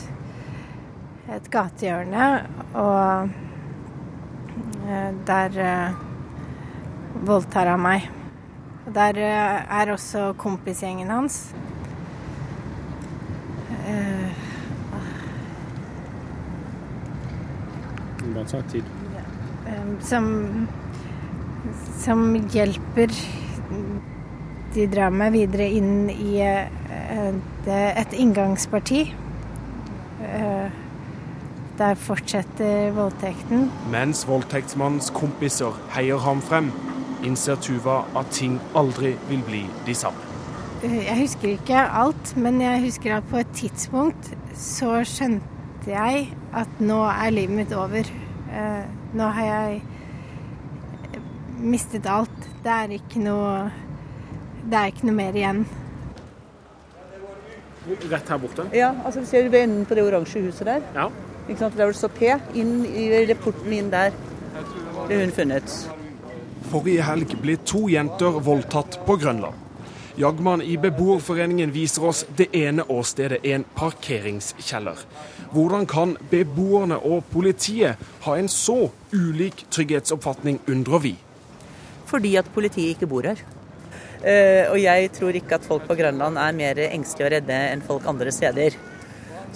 [1.34, 2.28] et gatehjørne,
[2.80, 3.32] og
[4.88, 5.98] uh, der uh,
[7.28, 8.08] voldtar han meg.
[8.88, 11.54] Og Der er også kompisgjengen hans.
[18.34, 18.88] Bare ta tid.
[20.00, 20.28] Som,
[22.00, 23.12] som hjelper
[24.74, 29.04] De drar meg videre inn i et, et inngangsparti.
[31.78, 33.68] Der fortsetter voldtekten.
[33.92, 36.72] Mens voldtektsmannens kompiser heier ham frem,
[37.24, 40.24] innser Tuva at ting aldri vil bli de samme.
[40.82, 46.80] Jeg husker ikke alt, men jeg husker at på et tidspunkt så skjønte jeg at
[46.80, 48.06] nå er livet mitt over.
[49.18, 49.82] Nå har jeg
[51.58, 52.48] mistet alt.
[52.62, 53.70] Det er ikke noe
[54.68, 55.62] Det er ikke noe mer igjen.
[57.88, 58.66] Rett her borte?
[58.76, 60.82] Ja, altså ser du ved enden på det oransje huset der?
[60.94, 61.06] Ja.
[61.48, 61.76] Ikke sant?
[61.78, 62.34] Der hvor det står P.
[62.54, 64.12] Inn i porten inn der
[65.06, 65.97] ble hun funnet.
[66.68, 69.56] Forrige helg ble to jenter voldtatt på Grønland.
[70.18, 75.00] Jagmann i Beboerforeningen viser oss det ene åstedet, en parkeringskjeller.
[75.54, 81.14] Hvordan kan beboerne og politiet ha en så ulik trygghetsoppfatning, undrer vi.
[82.10, 83.40] Fordi at politiet ikke bor her.
[84.18, 87.84] Uh, og jeg tror ikke at folk på Grønland er mer engstelige og redde enn
[87.86, 88.76] folk andre steder.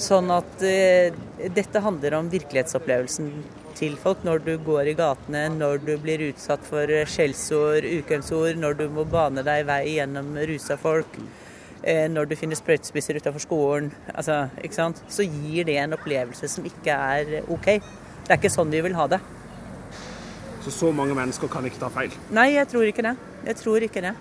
[0.00, 1.24] Sånn at uh,
[1.58, 3.34] dette handler om virkelighetsopplevelsen
[3.82, 8.76] til folk når du går i gatene, når du blir utsatt for skjellsord, ukvemsord, når
[8.78, 13.90] du må bane deg vei gjennom rusa folk, uh, når du finner sprøytespisser utafor skolen,
[14.14, 15.02] altså, ikke sant?
[15.10, 17.72] så gir det en opplevelse som ikke er OK.
[18.22, 19.18] Det er ikke sånn vi vil ha det.
[20.62, 22.14] Så så mange mennesker kan ikke ta feil?
[22.30, 23.16] Nei, jeg tror ikke det.
[23.48, 24.12] Jeg tror ikke det.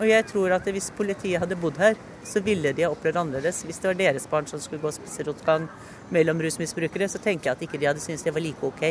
[0.00, 3.66] Og jeg tror at hvis politiet hadde bodd her, så ville de ha opplevd annerledes.
[3.68, 5.68] Hvis det var deres barn som skulle gå spissrotgang
[6.14, 8.84] mellom rusmisbrukere, så tenker jeg at ikke de hadde syntes det var like OK.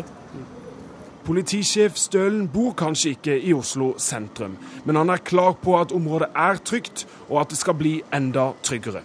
[1.30, 4.56] Politisjef Stølen bor kanskje ikke i Oslo sentrum,
[4.86, 8.52] men han er klar på at området er trygt, og at det skal bli enda
[8.66, 9.04] tryggere.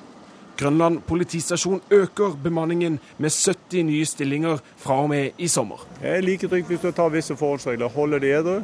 [0.56, 5.82] Grønland politistasjon øker bemanningen med 70 nye stillinger fra og med i sommer.
[6.00, 7.90] Det er like trygt hvis du tar visse forholdsregler.
[7.90, 8.60] Holder det edru.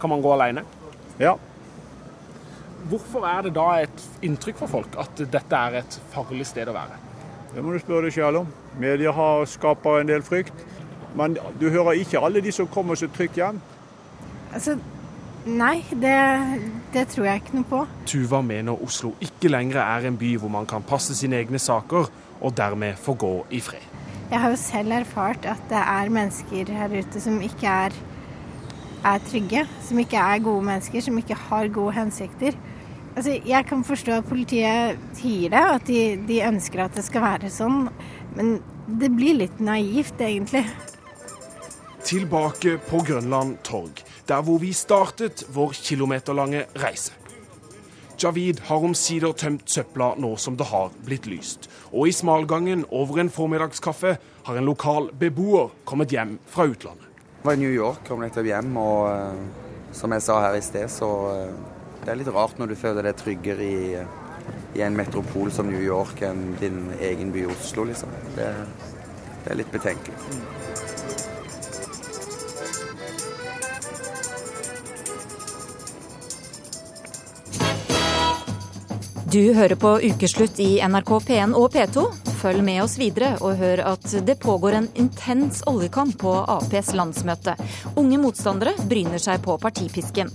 [0.00, 0.62] Kan man gå alene?
[1.18, 1.34] Ja.
[2.88, 6.76] Hvorfor er det da et inntrykk for folk at dette er et farlig sted å
[6.76, 7.05] være?
[7.56, 8.48] Det må du spørre deg selv om.
[8.76, 10.58] Media har skaper en del frykt.
[11.16, 13.62] Men du hører ikke alle de som kommer seg trygt hjem.
[14.52, 14.74] Altså,
[15.48, 16.18] nei, det,
[16.92, 17.80] det, tror jeg ikke noe på.
[18.12, 22.10] Tuva mener Oslo ikke lenger er en by hvor man kan passe sine egne saker,
[22.44, 23.88] og dermed få gå i fred.
[24.28, 27.96] Jeg har jo selv erfart at det er mennesker her ute som ikke er
[29.06, 32.56] er trygge, som ikke er gode mennesker, som ikke har gode hensikter.
[33.16, 37.22] Altså, jeg kan forstå at politiet sier det, at de, de ønsker at det skal
[37.24, 37.86] være sånn,
[38.36, 38.58] men
[39.00, 40.66] det blir litt naivt, egentlig.
[42.04, 47.16] Tilbake på Grønland torg, der hvor vi startet vår kilometerlange reise.
[48.20, 51.70] Javid har omsider tømt søpla nå som det har blitt lyst.
[51.92, 54.12] Og i smalgangen over en formiddagskaffe
[54.46, 57.08] har en lokal beboer kommet hjem fra utlandet.
[57.40, 60.64] Jeg var i New York, kom nettopp hjem, og uh, som jeg sa her i
[60.64, 61.75] sted, så uh,
[62.06, 63.86] det er litt rart når du føler deg tryggere i,
[64.78, 68.12] i, en metropol som New York enn din egen by Oslo, liksom.
[68.36, 68.46] Det,
[69.42, 70.14] det er litt betenkelig.
[79.26, 82.04] Du hører på Ukeslutt i NRK P1 og P2.
[82.38, 87.56] Følg med oss videre og hør at det pågår en intens oljekamp på Aps landsmøte.
[87.98, 90.30] Unge motstandere bryner seg på partipisken.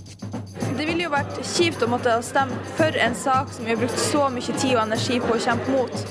[1.12, 4.72] Vært kjipt å måtte stemme for en sak som vi har brukt så mye tid
[4.78, 6.06] og energi på å kjempe mot.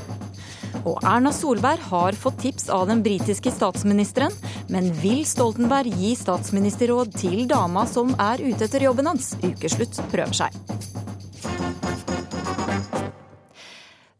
[0.85, 4.33] Og Erna Solberg har fått tips av den britiske statsministeren,
[4.69, 9.33] men vil Stoltenberg gi statsministerråd til dama som er ute etter jobben hans?
[9.41, 11.00] Ukeslutt prøver seg.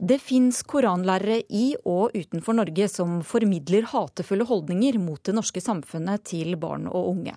[0.02, 6.24] Det fins koranlærere i og utenfor Norge som formidler hatefulle holdninger mot det norske samfunnet
[6.26, 7.36] til barn og unge.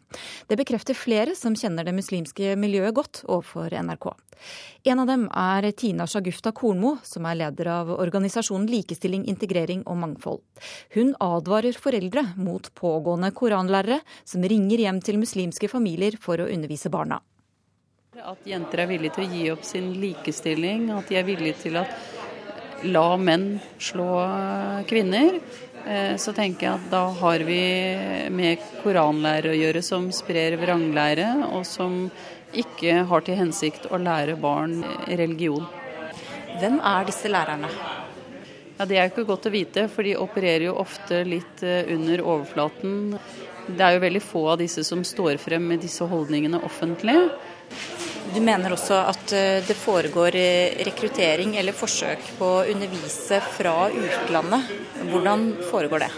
[0.48, 4.08] Det bekrefter flere som kjenner det muslimske miljøet godt overfor NRK.
[4.88, 10.00] En av dem er Tina Shagufta Kornmo, som er leder av organisasjonen Likestilling, integrering og
[10.00, 10.40] mangfold.
[10.96, 16.88] Hun advarer foreldre mot pågående koranlærere som ringer hjem til muslimske familier for å undervise
[16.88, 17.20] barna.
[18.24, 21.80] At jenter er villige til å gi opp sin likestilling, at de er villige til
[21.80, 22.13] at
[22.84, 24.08] la menn slå
[24.88, 25.38] kvinner,
[25.86, 27.60] eh, så tenker jeg at da har vi
[28.34, 32.08] med koranlærere å gjøre som sprer vranglære, og som
[32.54, 35.66] ikke har til hensikt å lære barn religion.
[36.60, 37.70] Hvem er disse lærerne?
[38.78, 41.86] Ja, Det er jo ikke godt å vite, for de opererer jo ofte litt eh,
[41.94, 43.18] under overflaten.
[43.66, 47.16] Det er jo veldig få av disse som står frem med disse holdningene offentlig.
[48.32, 53.74] Du mener også at eh, det foregår eh, rekruttering eller forsøk på å undervise fra
[53.92, 54.70] utlandet.
[55.10, 56.10] Hvordan foregår det?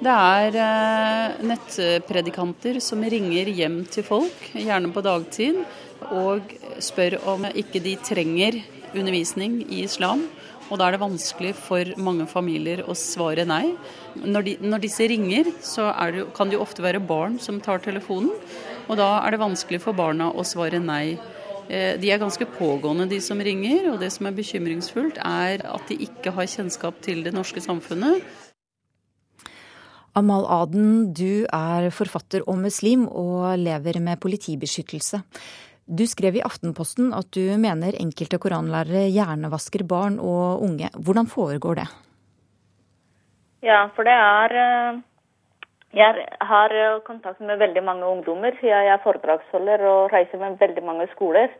[0.00, 5.62] Det er eh, nettpredikanter som ringer hjem til folk, gjerne på dagtid,
[6.10, 8.60] og spør om ikke de trenger
[8.92, 10.26] undervisning i islam.
[10.70, 13.72] Og da er det vanskelig for mange familier å svare nei.
[14.20, 17.82] Når, de, når disse ringer, så det, kan det jo ofte være barn som tar
[17.82, 18.30] telefonen.
[18.90, 21.14] Og da er det vanskelig for barna å svare nei.
[21.70, 23.92] Eh, de er ganske pågående, de som ringer.
[23.92, 28.26] Og det som er bekymringsfullt, er at de ikke har kjennskap til det norske samfunnet.
[30.18, 35.22] Amal Aden, du er forfatter og muslim og lever med politibeskyttelse.
[35.90, 40.90] Du skrev i Aftenposten at du mener enkelte koranlærere hjernevasker barn og unge.
[40.98, 41.86] Hvordan foregår det?
[43.66, 45.00] Ja, for det er eh,
[45.96, 48.54] Jeg har eh, kontakt med veldig mange ungdommer.
[48.62, 51.50] Jeg er foredragsholder og reiser med veldig mange skoler.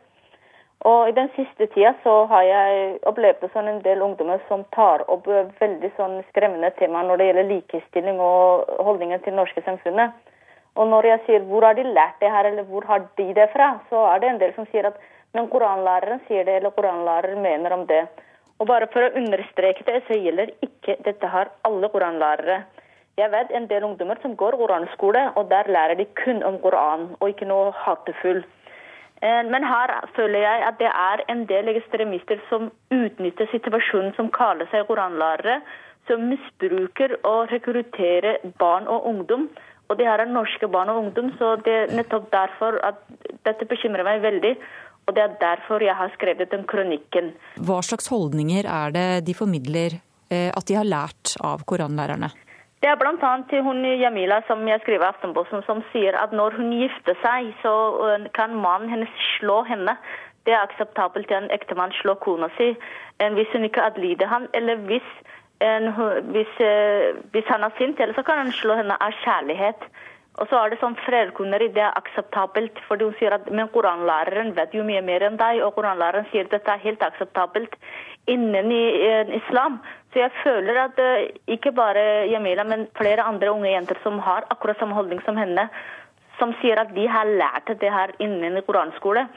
[0.87, 5.03] Og i den siste tida så har jeg opplevd sånn en del ungdommer som tar
[5.13, 5.27] opp
[5.59, 10.15] veldig sånn skremmende tema når det gjelder likestilling og holdningen til det norske samfunnet.
[10.79, 13.49] Og når jeg sier hvor har de lært det her, eller hvor har de det
[13.53, 14.97] fra, så er det en del som sier at
[15.35, 18.01] men koranlæreren sier det, eller koranlæreren mener om det.
[18.59, 22.57] Og bare for å understreke det, så gjelder ikke dette her alle koranlærere.
[23.19, 27.09] Jeg vet en del ungdommer som går koranskole, og der lærer de kun om Koran,
[27.19, 28.43] og ikke noe hatefull.
[29.21, 34.31] Eh, men her føler jeg at det er en del ekstremister som utnytter situasjonen, som
[34.33, 35.59] kaller seg koranlærere,
[36.09, 39.49] som misbruker og rekrutterer barn og ungdom.
[39.91, 43.03] Og de her er norske barn og ungdom, så det er nettopp derfor at
[43.45, 44.55] dette bekymrer meg veldig.
[45.09, 47.33] Og det er derfor jeg har skrevet den kronikken.
[47.59, 49.97] Hva slags holdninger er det de formidler
[50.31, 52.31] eh, at de har lært av koranlærerne?
[52.81, 53.31] Det er bl.a.
[53.49, 57.51] til hun Jamila som jeg skriver i Aftenposten, som sier at når hun gifter seg,
[57.61, 57.73] så
[58.07, 59.93] øh, kan mannen hennes slå henne.
[60.45, 62.71] Det er akseptabelt at en ektemann slår kona si
[63.35, 65.09] hvis hun ikke adlyder han, eller hvis,
[65.61, 65.91] en,
[66.33, 69.85] hvis, øh, hvis han er sint, eller så kan han slå henne av kjærlighet.
[70.41, 74.55] Og så er det sånn Foreldrekoneri det er akseptabelt, fordi hun sier at men koranlæreren
[74.57, 77.77] vet jo mye mer enn deg, og koranlæreren sier at dette er helt akseptabelt
[78.31, 79.77] innen i, i islam.
[80.11, 84.47] Så jeg føler at uh, ikke bare Jamila, men flere andre unge jenter som har
[84.51, 85.69] akkurat samme holdning som henne,
[86.39, 89.27] som sier at de har lært det her innen koranskole.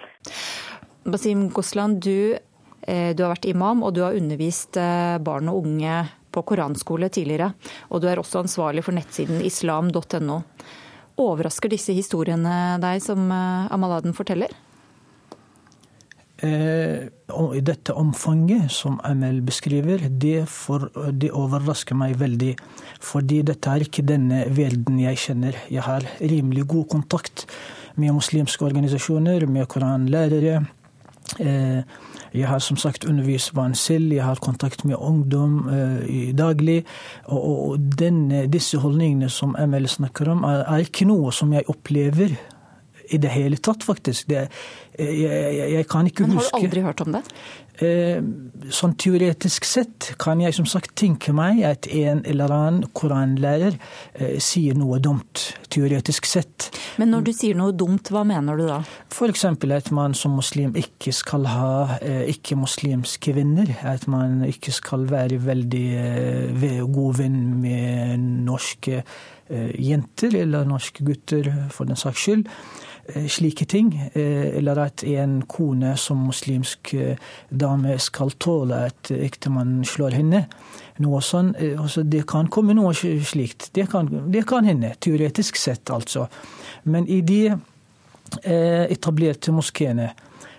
[1.04, 2.36] Basim Gosland, du,
[2.88, 5.98] eh, du, har vært imam og du har undervist eh, barn og unge
[6.32, 7.52] på koranskole tidligere.
[7.92, 10.40] Og du er også ansvarlig for nettsiden islam.no.
[11.20, 14.54] Overrasker disse historiene deg, som eh, Amaladen forteller?
[16.44, 17.08] Eh,
[17.56, 22.52] I dette omfanget som ML beskriver, det, for, det, overrasker meg veldig.
[23.00, 25.58] Fordi dette er ikke denne verden jeg kjenner.
[25.72, 27.46] Jeg har rimelig god kontakt
[27.96, 30.64] med muslimske organisasjoner, med koranlærere.
[31.40, 31.80] Eh,
[32.34, 35.68] jeg har som sagt undervist barn selv, jeg har kontakt med ungdom
[36.10, 36.82] i daglig.
[37.24, 42.34] Og, og denne, disse holdningene som ML snakker om, er, ikke noe som jeg opplever
[43.10, 44.28] i det hele tatt, faktisk.
[44.30, 44.46] Det,
[44.98, 47.22] jeg, jeg, jeg, kan ikke huske Men Har du aldri hørt om det?
[47.82, 48.20] Eh,
[48.70, 53.74] sånn teoretisk sett kan jeg som sagt tenke meg at en eller annen koranlærer
[54.14, 55.42] eh, sier noe dumt,
[55.74, 56.68] teoretisk sett.
[57.02, 58.78] Men når du sier noe dumt, hva mener du da?
[59.10, 59.42] F.eks.
[59.50, 63.74] at man som muslim ikke skal ha eh, ikke-muslimske venner.
[63.82, 65.88] At man ikke skal være veldig
[66.94, 69.02] god venn med norske
[69.50, 72.46] jenter eller norske gutter, for den saks skyld.
[73.08, 74.10] Eh, slike ting.
[74.14, 77.16] Eh, eller at en kone som muslimsk eh,
[77.50, 80.44] dame skal tåle at ektemannen slår henne.
[81.04, 83.72] Noe sånn, altså Det kan komme noe slikt.
[83.74, 84.94] Det kan, det kan hende.
[85.00, 86.28] Teoretisk sett, altså.
[86.84, 87.56] Men i de
[88.44, 90.08] etablerte moskeene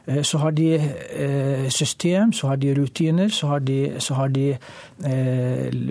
[0.06, 4.46] så har de system, så har de rutiner, så har de, så har de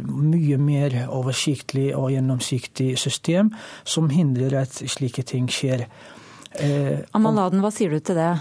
[0.07, 3.51] mye mer oversiktlig og gjennomsiktig system
[3.85, 5.89] som hindrer at slike ting skjer.
[6.63, 8.33] Eh, Amaladen, hva sier du til det?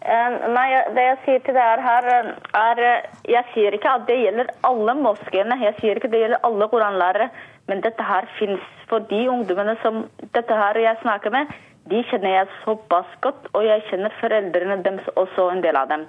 [0.00, 2.82] Eh, nei, Det jeg sier til det er her, er
[3.28, 5.58] Jeg sier ikke at det gjelder alle moskeene.
[5.60, 7.30] Jeg sier ikke at det gjelder alle koranlærere.
[7.68, 11.46] Men dette her fins for de ungdommene som dette her jeg snakker med.
[11.90, 16.06] De kjenner jeg såpass godt, og jeg kjenner foreldrene deres også, en del av dem.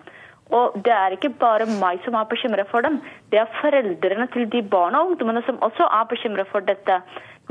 [0.52, 3.00] Og det er ikke bare meg som er bekymret for dem.
[3.32, 7.00] Det er foreldrene til de barna og ungdommene som også er bekymret for dette.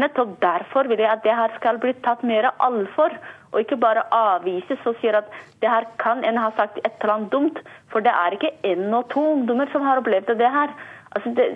[0.00, 3.16] Nettopp derfor vil jeg at det her skal bli tatt mer alvor
[3.50, 5.32] og ikke bare avvises og sier at
[5.62, 7.58] det her kan en ha sagt et eller annet dumt.
[7.92, 10.76] For det er ikke én og to ungdommer som har opplevd det her.
[11.16, 11.46] Altså det,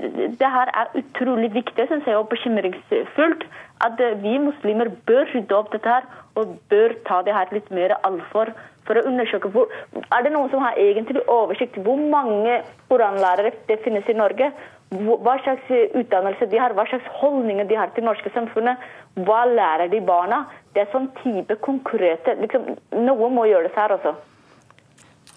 [0.40, 3.46] det, her er utrolig viktig synes jeg, og bekymringsfullt.
[3.86, 7.94] At vi muslimer bør rydde opp dette her, og bør ta det her litt mer
[8.02, 8.50] alvor.
[8.84, 9.70] For å undersøke hvor,
[10.12, 12.58] Er det noen som har egentlig oversikt hvor mange
[12.90, 14.50] koranlærere det finnes i Norge?
[14.94, 18.78] hva slags utdannelse de har, hva slags holdninger de har til norske samfunnet.
[19.26, 20.44] Hva lærer de barna?
[20.74, 22.74] Det er sånn type konkrete liksom,
[23.06, 24.14] Noe må gjøres her, altså.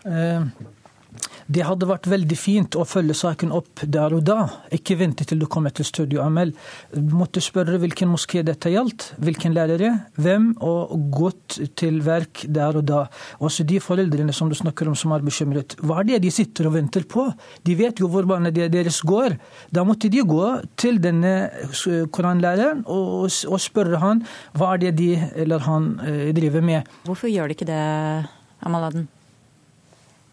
[0.05, 0.45] Eh,
[1.47, 4.41] Det hadde vært veldig fint å følge saken opp der og da.
[4.75, 6.51] Ikke vente til du kommer til studio, Amel.
[7.15, 12.87] Måtte spørre hvilken moské dette gjaldt, hvilken lærere, hvem, og gått til verk der og
[12.89, 13.05] da.
[13.39, 15.77] Også de foreldrene som du snakker om som er bekymret.
[15.79, 17.29] Hva er det de sitter og venter på?
[17.63, 19.39] De vet jo hvor barna deres går.
[19.71, 21.35] Da måtte de gå til denne
[22.11, 24.19] koranlæreren og, spørre han
[24.57, 26.97] hva er det de eller han eh, driver med.
[27.07, 27.83] Hvorfor gjør de ikke det,
[28.67, 29.07] Amaladen?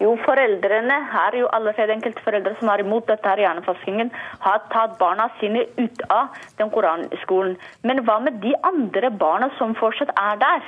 [0.03, 4.11] Jo, foreldrene her, jo allerede enkeltforeldre som er imot dette her hjerneforskningen,
[4.43, 7.55] har tatt barna sine ut av den koranskolen.
[7.87, 10.67] Men hva med de andre barna som fortsatt er der?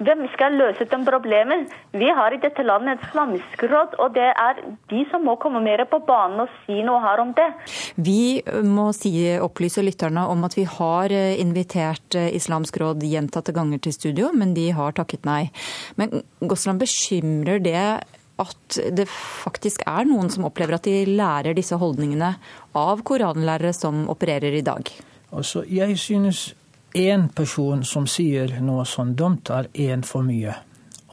[0.00, 1.68] Hvem skal løse den problemet?
[1.92, 5.60] Vi har i dette landet et islamisk råd, og det er de som må komme
[5.60, 7.48] mer på banen og si noe her om det.
[8.00, 9.12] Vi må si,
[9.44, 14.32] opplyse lytterne om at vi har eh, invitert eh, Islamsk råd gjentatte ganger til studio,
[14.32, 15.50] men de har takket nei.
[16.00, 17.84] Men Gosland, bekymrer det
[18.40, 22.34] at det faktisk er noen som opplever at de lærer disse holdningene
[22.78, 24.90] av koranlærere som opererer i dag?
[25.30, 26.50] Altså, jeg synes
[26.96, 30.56] én person som sier noe sånn dumt, er én for mye.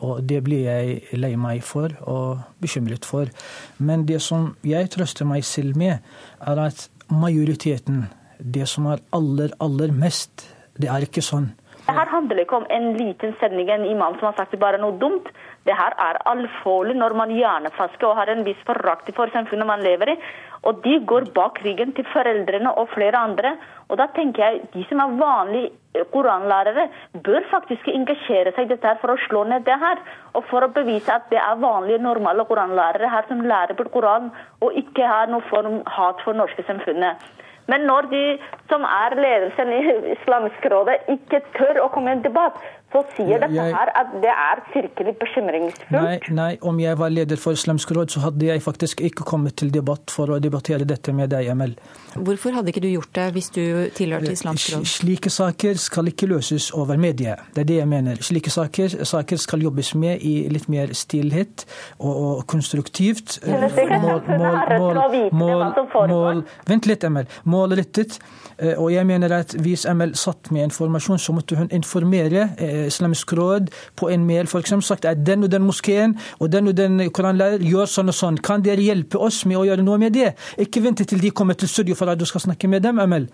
[0.05, 3.29] Og det blir jeg lei meg for og bekymret for.
[3.77, 6.03] Men det som jeg trøster meg selv med,
[6.41, 8.05] er at majoriteten,
[8.37, 10.45] det som er aller, aller mest,
[10.77, 11.49] det er ikke sånn.
[11.87, 14.79] Det her handler ikke om en liten sending, en imam som har sagt det bare
[14.81, 15.29] noe dumt.
[15.67, 19.83] Det her er alvorlig når man hjernefasker og har en viss forakt for samfunnet man
[19.83, 20.19] lever i.
[20.67, 23.53] Og de går bak ryggen til foreldrene og flere andre.
[23.89, 26.87] Og da tenker jeg de som er vanlige eh, koranlærere,
[27.27, 30.01] bør faktisk engasjere seg i dette her for å slå ned det her.
[30.33, 34.31] Og for å bevise at det er vanlige, normale koranlærere her som lærer på Koran,
[34.63, 37.27] og ikke har noen form hat for norske samfunnet.
[37.67, 38.23] Men når de
[38.71, 39.81] som er ledelsen i
[40.13, 42.59] Islamsk råd, ikke tør å komme i en debatt,
[42.91, 45.91] så sier dette Jeg- her at det er virkelig bekymringsfullt.
[45.91, 49.55] Nei, nei, om jeg var leder for Islamsk råd, så hadde jeg faktisk ikke kommet
[49.57, 51.75] til debatt for å debattere dette med deg, Emel.
[52.15, 54.85] Hvorfor hadde ikke du gjort det hvis du tilhørte Islamsk råd?
[54.87, 57.37] Slike saker skal ikke løses over mediet.
[57.53, 58.15] Det er det jeg mener.
[58.23, 61.65] Slike saker, saker skal jobbes med i litt mer stillhet
[61.99, 63.39] og, og konstruktivt.
[63.45, 63.67] Er
[63.97, 67.27] Mål, mål, mål, mål Vent litt, Emel.
[67.45, 68.19] Målrettet.
[68.59, 72.76] Eh, Og jeg mener at hvis Emel satt med informasjon, så måtte hun informere eh,
[72.87, 74.47] Islamsk råd på en mail.
[74.47, 74.73] f.eks.
[74.85, 78.37] sagt at den og den moskeen og den og den koranlærer gjør sånn og sånn.
[78.37, 80.33] Kan dere hjelpe oss med å gjøre noe med det?
[80.57, 83.27] Ikke vente til de kommer til studio for at du skal snakke med dem, Emel.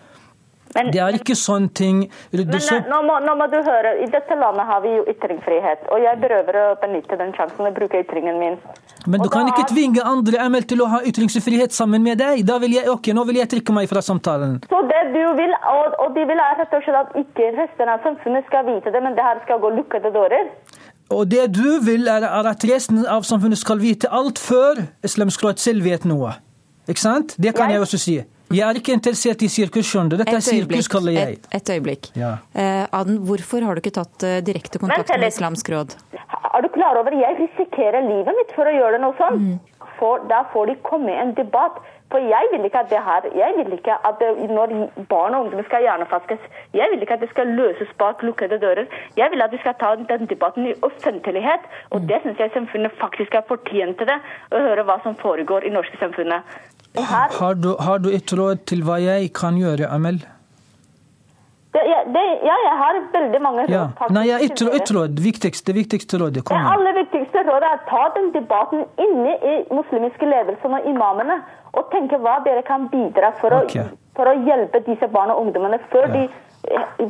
[0.74, 2.88] det er ikke sånne ting Men ryddes eh, opp.
[2.90, 5.86] nå må, nå må du høre, i dette landet har vi jo ytringsfrihet.
[5.94, 8.58] Og jeg prøver å benytte den sjansen å bruke ytringen min.
[9.06, 12.44] Men du kan ikke tvinge andre ML til å ha ytringsfrihet sammen med deg.
[12.48, 14.60] Da vil jeg, ok, Nå vil jeg trekke meg fra samtalen.
[14.72, 17.92] Så det du vil, og, og de vil er rett og slett at ikke resten
[17.92, 20.50] av samfunnet skal vite det, men det her skal gå lukkede dører.
[21.14, 25.62] Og det du vil, er, at resten av samfunnet skal vite alt før Islamsk råd
[25.62, 26.38] selv vet noe.
[26.90, 27.36] Ikke sant?
[27.40, 28.18] Det kan jeg også si.
[28.54, 30.20] Jeg er ikke interessert i sirkus, skjønner du.
[30.22, 31.40] Dette er sirkus, kaller jeg.
[31.40, 32.12] Et, et øyeblikk.
[32.20, 32.36] Ja.
[32.54, 35.28] Eh, Aden, hvorfor har du ikke tatt eh, direkte kontakt med.
[35.32, 35.98] Islamsk råd?
[36.54, 39.42] Er du klar over jeg risikerer livet mitt for å gjøre noe sånt?
[39.42, 39.90] Mm.
[39.98, 41.82] For, da får de komme i en debatt.
[42.14, 44.74] For jeg vil ikke at det her, jeg vil ikke at det, når
[45.10, 46.44] barn og ungdom skal hjernefaskes,
[46.78, 48.86] jeg vil ikke at det skal løses bak lukkede dører.
[49.18, 52.94] Jeg vil at vi skal ta den debatten i offentlighet, og det synes jeg samfunnet
[53.02, 54.20] faktisk er fortjent til det,
[54.54, 56.46] å høre hva som foregår i norske samfunnet.
[56.94, 60.22] Har du, har du et råd til hva jeg kan gjøre, Amel?
[61.74, 63.74] det, ja, det, ja, jeg har veldig mange råd.
[63.74, 63.84] Ja.
[63.98, 65.22] faktisk, Nei, ja, et, et råd.
[65.26, 66.44] Viktigste, viktigste rådet.
[66.46, 71.40] Kom Det aller viktigste rådet er ta den debatten inne i muslimske ledelsen og imamene,
[71.74, 73.88] og tenke hva dere kan bidra for, okay.
[73.90, 76.28] å, for å hjelpe disse barna og ungdommene før, de,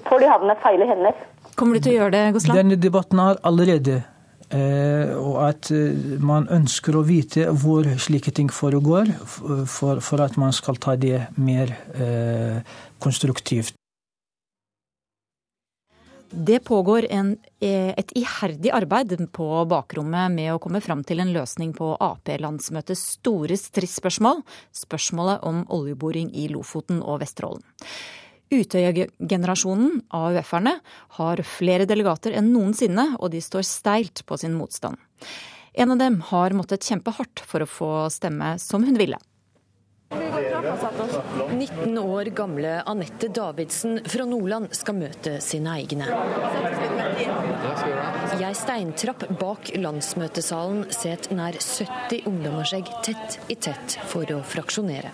[0.08, 1.20] før de havner feil i hender.
[1.60, 2.62] Kommer du til å gjøre det, Goslan?
[2.64, 4.10] Denne debatten har allerede eh,
[4.54, 9.10] og at eh, man ønsker å vite hvor slike ting foregår,
[9.70, 12.60] for, for at man skal ta det mer eh,
[13.02, 13.74] konstruktivt.
[16.34, 21.34] Det pågår en, eh, et iherdig arbeid på bakrommet med å komme fram til en
[21.34, 24.42] løsning på Ap-landsmøtets store stridsspørsmål,
[24.74, 27.62] spørsmålet om oljeboring i Lofoten og Vesterålen.
[28.54, 30.78] Utøya-generasjonen, AUF-erne,
[31.18, 35.00] har flere delegater enn noensinne, og de står steilt på sin motstand.
[35.74, 39.18] En av dem har måttet kjempe hardt for å få stemme som hun ville.
[40.14, 46.08] 19 år gamle Anette Davidsen fra Nordland skal møte sine egne.
[48.34, 54.40] I ei steintrapp bak landsmøtesalen sitter nær 70 ungdommer seg tett i tett for å
[54.54, 55.12] fraksjonere.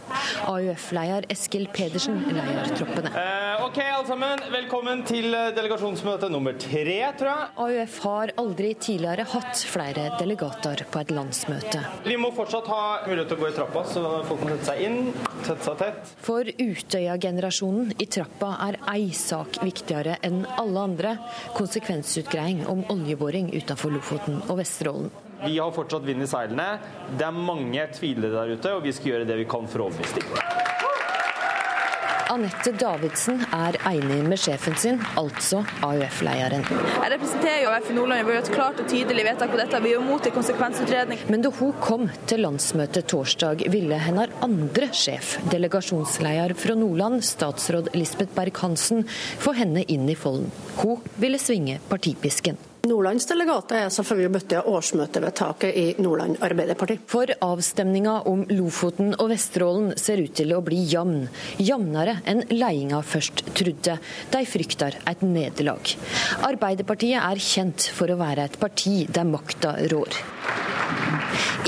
[0.50, 3.12] AUF-leder Eskil Pedersen leder troppene.
[3.14, 4.45] Eh, ok, alle sammen.
[4.54, 7.50] Velkommen til eh, delegasjonsmøte nummer tre, tror jeg.
[7.66, 11.84] AUF har aldri tidligere hatt flere delegater på et landsmøte.
[12.08, 14.84] Vi må fortsatt ha mulighet til å gå i trappa, så folk må sette seg
[14.86, 14.89] inn,
[15.46, 16.12] sette seg tett.
[16.26, 21.16] For Utøya-generasjonen i trappa er ei sak viktigere enn alle andre.
[21.58, 25.10] Konsekvensutgreiing om oljeboring utenfor Lofoten og Vesterålen.
[25.46, 26.68] Vi har fortsatt vind i seilene.
[27.16, 29.90] Det er mange tvilere der ute, og vi skal gjøre det vi kan for å
[29.90, 30.89] overbevise dem.
[32.30, 36.62] Anette Davidsen er enig med sjefen sin, altså AUF-lederen.
[36.70, 38.28] Jeg representerer jo AUF i Nordland.
[38.28, 39.82] Vi har gjort klart og tydelig vedtak på dette.
[39.82, 41.26] Vi er imot en konsekvensutredning.
[41.34, 47.90] Men da hun kom til landsmøtet torsdag, ville hennes andre sjef, delegasjonsleder fra Nordland, statsråd
[47.98, 49.08] Lisbeth Berg-Hansen,
[49.42, 50.54] få henne inn i folden.
[50.84, 52.68] Hun ville svinge partipisken.
[52.88, 56.96] Nordlands delegater er selvfølgelig møtt av årsmøtevedtaket i Nordland Arbeiderparti.
[57.12, 61.26] For avstemninga om Lofoten og Vesterålen ser ut til å bli jevn.
[61.60, 63.98] Jevnere enn ledelsen først trodde.
[64.32, 65.92] De frykter et nederlag.
[66.48, 70.22] Arbeiderpartiet er kjent for å være et parti der makta rår.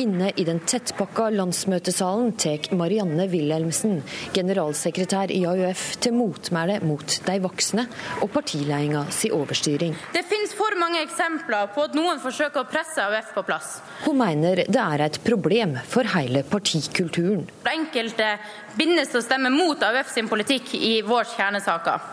[0.01, 3.99] Inne i den tettpakka landsmøtesalen tar Marianne Wilhelmsen,
[4.34, 7.86] generalsekretær i AUF, til motmæle mot de voksne
[8.24, 9.93] og partiledelsen si overstyring.
[10.16, 13.73] Det finnes for mange eksempler på at noen forsøker å presse AUF på plass.
[14.05, 17.47] Hun mener det er et problem for hele partikulturen.
[17.71, 18.35] Enkelte
[18.77, 22.09] bindes til å stemme mot AUF sin politikk i vår kjernesaker.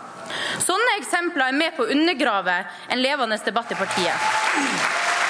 [0.61, 2.59] Sånne eksempler er med på å undergrave
[2.89, 5.28] en levende debatt i partiet.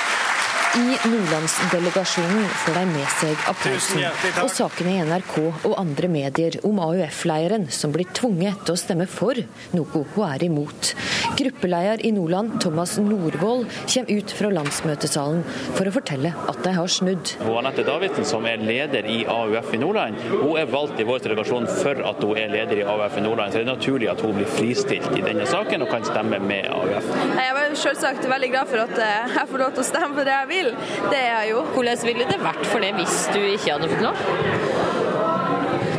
[0.78, 4.04] I Nordlandsdelegasjonen får de med seg applausen
[4.44, 5.32] og sakene i NRK
[5.66, 9.40] og andre medier om AUF-leiren som blir tvunget til å stemme for
[9.74, 10.92] noe hun er imot.
[11.40, 16.92] Gruppeleder i Nordland, Thomas Norvoll, kommer ut fra landsmøtesalen for å fortelle at de har
[16.92, 17.34] snudd.
[17.60, 21.68] Anette Davidsen, som er leder i AUF i Nordland, hun er valgt i vår delegasjon
[21.80, 23.54] for at hun er leder i AUF i Nordland.
[23.54, 26.70] Så det er naturlig at hun blir fristilt i denne saken og kan stemme med
[26.72, 27.10] AUF.
[27.40, 30.28] Jeg var selvsagt veldig glad for at eh, jeg får lov til å stemme på
[30.28, 30.69] det jeg vil.
[31.10, 31.64] Det er jo.
[31.74, 34.89] Hvordan ville det vært for det hvis du ikke hadde fått lov?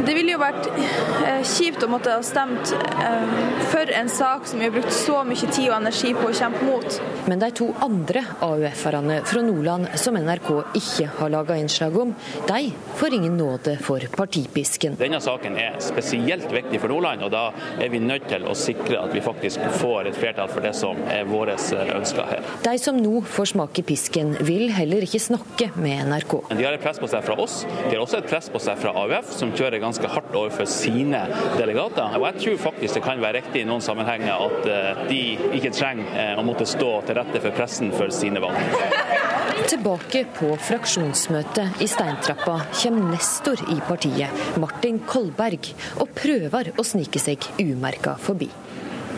[0.06, 3.32] Det ville jo vært eh, kjipt å måtte ha stemt eh,
[3.70, 6.64] for en sak som vi har brukt så mye tid og energi på å kjempe
[6.64, 6.96] mot.
[7.28, 12.14] Men de to andre AUF-erne fra Nordland som NRK ikke har laga innslag om,
[12.48, 12.70] de
[13.00, 14.96] får ingen nåde for partipisken.
[15.00, 17.44] Denne saken er spesielt viktig for Nordland, og da
[17.80, 20.98] er vi nødt til å sikre at vi faktisk får et flertall for det som
[21.12, 22.50] er våre ønsker her.
[22.64, 26.36] De som nå får smake pisken, vil heller ikke snakke med NRK.
[26.54, 28.80] De har et press på seg fra oss, de har også et press på seg
[28.80, 31.24] fra AUF, som kjører ganske hardt overfor sine
[31.58, 32.16] delegater.
[32.18, 35.20] Og jeg tror faktisk det kan være riktig i noen sammenhenger at eh, de
[35.58, 38.58] ikke trenger eh, å måtte stå til rette for pressen for sine valg.
[39.70, 47.20] Tilbake på fraksjonsmøtet i Steintrappa kommer nestor i partiet, Martin Kolberg, og prøver å snike
[47.22, 48.48] seg umerka forbi.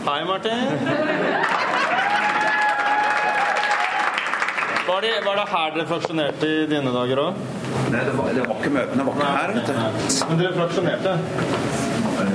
[0.03, 0.67] Hei, Martin.
[4.87, 7.62] Var det, var det her dere fraksjonerte i dine dager òg?
[7.93, 9.73] Nei, det var, det var ikke møtene, det var ikke her, vet du.
[10.29, 11.11] Men dere fraksjonerte?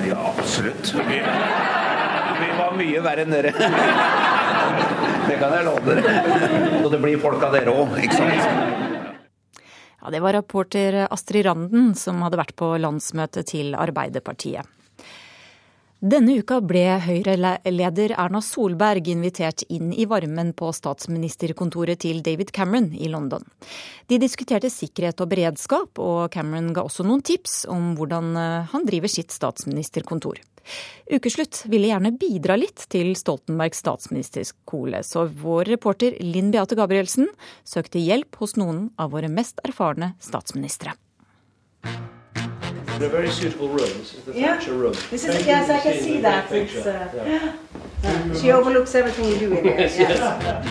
[0.07, 0.93] Ja, absolutt.
[1.09, 1.19] Vi,
[2.39, 3.53] vi var mye verre enn dere.
[5.29, 6.15] Det kan jeg love dere.
[6.85, 8.41] Og det blir folk av dere òg, ikke sant?
[9.99, 14.65] Ja, Det var rapporter Astrid Randen som hadde vært på landsmøtet til Arbeiderpartiet.
[15.99, 22.93] Denne uka ble Høyre-leder Erna Solberg invitert inn i varmen på statsministerkontoret til David Cameron
[22.95, 23.43] i London.
[24.07, 28.87] De diskuterte sikkerhet og beredskap, og Cameron ga også noen tips om hvordan eh, han
[28.87, 30.39] driver sitt statsministerkontor.
[31.11, 37.27] Ukeslutt ville gjerne bidra litt til Stoltenbergs statsministerskole, så vår reporter Linn Beate Gabrielsen
[37.67, 40.95] søkte hjelp hos noen av våre mest erfarne statsministre.
[42.99, 43.87] In a very suitable room.
[44.01, 44.57] This is the Yeah.
[44.57, 44.93] Thatcher room.
[45.11, 46.51] This is Thank yes, I can see that.
[46.51, 47.53] It's, uh, Yeah.
[48.03, 48.41] yeah.
[48.41, 49.79] She overlooks everything you do in here.
[49.79, 50.19] Yes, yes.
[50.19, 50.67] yes.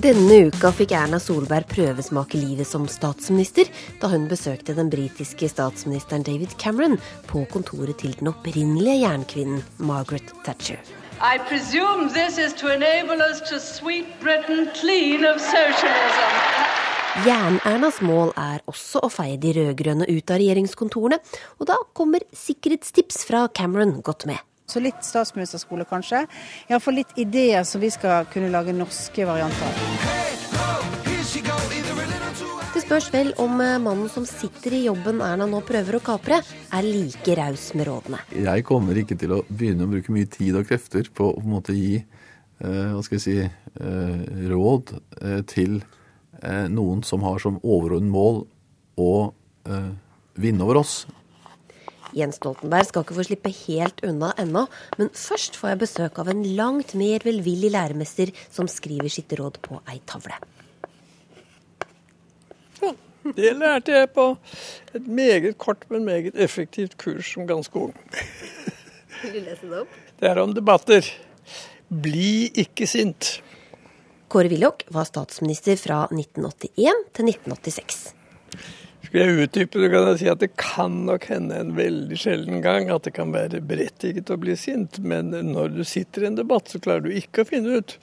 [0.00, 3.68] Denne uka fikk Erna Solberg prøvesmake livet som statsminister
[4.00, 6.96] da hun besøkte den britiske statsministeren David Cameron
[7.28, 10.80] på kontoret til den opprinnelige jernkvinnen Margaret Thatcher.
[11.20, 16.95] I presume this is to enable us to sweep Britain clean of socialism.
[17.24, 21.16] Jern-Ernas mål er også å feie de rød-grønne ut av regjeringskontorene,
[21.56, 24.42] og da kommer sikkerhetstips fra Cameron godt med.
[24.68, 26.26] Så litt statsministerskole, kanskje.
[26.68, 29.72] Iallfall litt ideer som vi skal kunne lage norske varianter av.
[32.76, 36.42] Det Spørs vel om eh, mannen som sitter i jobben Erna nå prøver å kapre,
[36.44, 38.20] er like raus med rådene.
[38.36, 41.46] Jeg kommer ikke til å begynne å bruke mye tid og krefter på å på
[41.46, 43.38] en måte gi eh, hva skal jeg si,
[43.80, 45.80] eh, råd eh, til
[46.70, 48.44] noen som har som overordnet mål
[48.96, 49.12] å
[49.68, 49.92] eh,
[50.40, 51.04] vinne over oss.
[52.16, 54.66] Jens Stoltenberg skal ikke få slippe helt unna ennå,
[54.96, 59.58] men først får jeg besøk av en langt mer velvillig læremester som skriver sitt råd
[59.64, 60.38] på ei tavle.
[63.34, 64.24] Det lærte jeg på
[64.94, 67.94] et meget kort, men meget effektivt kurs som ganske ung.
[69.22, 69.96] Vil du lese det opp?
[70.20, 71.08] Det er om debatter.
[71.90, 73.40] Bli ikke sint.
[74.28, 77.98] Kåre Willoch var statsminister fra 1981 til 1986.
[79.06, 82.58] Skulle jeg utdype det, kan jeg si at det kan nok hende en veldig sjelden
[82.64, 86.38] gang at det kan være berettiget å bli sint, men når du sitter i en
[86.40, 87.94] debatt, så klarer du ikke å finne ut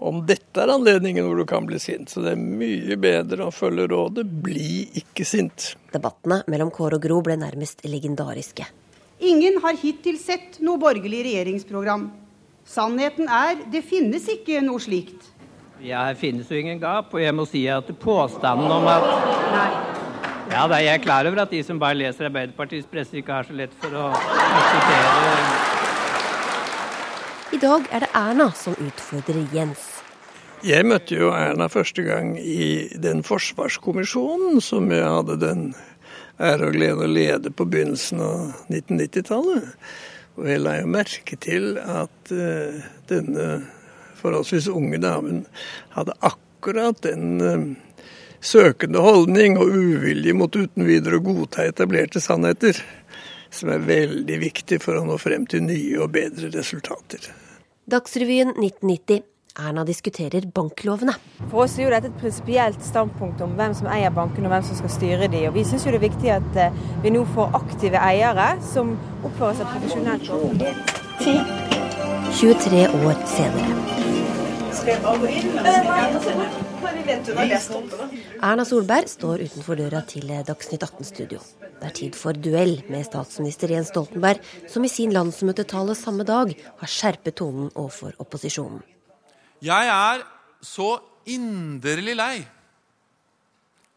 [0.00, 2.08] om dette er anledningen hvor du kan bli sint.
[2.08, 5.74] Så det er mye bedre å følge rådet bli ikke sint.
[5.92, 8.64] Debattene mellom Kåre og Gro ble nærmest legendariske.
[9.20, 12.06] Ingen har hittil sett noe borgerlig regjeringsprogram.
[12.70, 15.26] Sannheten er det finnes ikke noe slikt.
[15.80, 19.06] Ja, her finnes jo ingen gap, og jeg må si at påstanden om at
[19.54, 19.70] Nei.
[20.50, 23.46] Ja, da er jeg klar over at de som bare leser Arbeiderpartiets presse, ikke har
[23.48, 24.98] så lett for å akseptere
[27.54, 29.86] I dag er det Erna som utfordrer Jens.
[30.66, 35.70] Jeg møtte jo Erna første gang i den forsvarskommisjonen som jeg hadde den
[36.36, 39.64] ære og glede å lede på begynnelsen av 1990-tallet.
[40.36, 42.76] Og jeg la jo merke til at uh,
[43.08, 43.46] denne
[44.20, 45.44] forholdsvis unge damen
[45.96, 48.04] hadde akkurat den uh,
[48.40, 52.78] søkende holdning og uvilje mot uten videre å godta etablerte sannheter,
[53.50, 57.30] som er veldig viktig for å nå frem til nye og bedre resultater.
[57.90, 59.26] Dagsrevyen 1990.
[59.58, 61.16] Erna diskuterer banklovene.
[61.50, 64.68] For oss er jo dette et prinsipielt standpunkt om hvem som eier bankene og hvem
[64.68, 65.42] som skal styre de.
[65.48, 68.94] Og vi syns det er viktig at eh, vi nå får aktive eiere som
[69.26, 71.59] oppfører seg profesjonelt.
[72.38, 73.72] 23 år senere.
[78.40, 81.40] Erna Solberg står utenfor døra til Dagsnytt 18-studio.
[81.80, 84.38] Det er tid for duell med statsminister Jens Stoltenberg,
[84.70, 88.82] som i sin landsmøtetale samme dag har skjerpet tonen overfor opposisjonen.
[89.64, 90.24] Jeg er
[90.62, 90.94] så
[91.28, 92.34] inderlig lei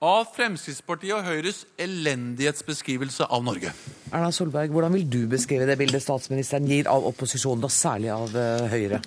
[0.03, 3.71] av Fremskrittspartiet og Høyres elendighetsbeskrivelse av Norge.
[4.11, 8.35] Erna Solberg, Hvordan vil du beskrive det bildet statsministeren gir av opposisjonen, og særlig av
[8.35, 8.99] uh, Høyre?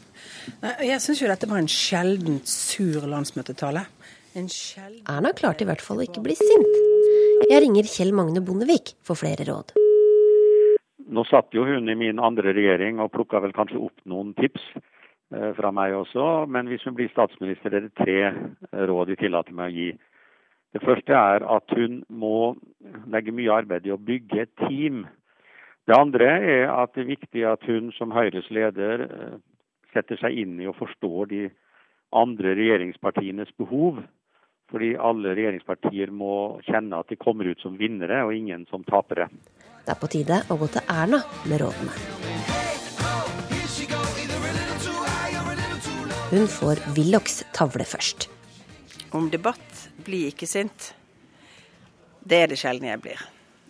[0.80, 3.84] Jeg syns jo dette var en sjeldent sur landsmøtetale.
[4.36, 5.05] Sjelden...
[5.09, 6.72] Erna klarte i hvert fall å ikke bli sint.
[7.51, 9.76] Jeg ringer Kjell Magne Bondevik for flere råd.
[11.12, 14.64] Nå satt jo hun i min andre regjering og plukka vel kanskje opp noen tips
[14.74, 16.26] eh, fra meg også.
[16.53, 19.88] Men hvis hun blir statsminister, er det tre råd jeg tillater meg å gi.
[20.74, 22.56] Det første er at hun må
[23.12, 25.04] legge mye arbeid i å bygge et team.
[25.86, 29.06] Det andre er at det er viktig at hun som Høyres leder
[29.94, 31.42] setter seg inn i og forstår de
[32.16, 34.02] andre regjeringspartienes behov.
[34.70, 39.28] Fordi alle regjeringspartier må kjenne at de kommer ut som vinnere, og ingen som tapere.
[39.86, 41.94] Det er på tide å gå til Erna med rådene.
[46.32, 48.26] Hun får Willochs tavle først.
[49.14, 50.92] Om debatt blir ikke sint.
[52.26, 53.20] Det er det sjelden jeg blir.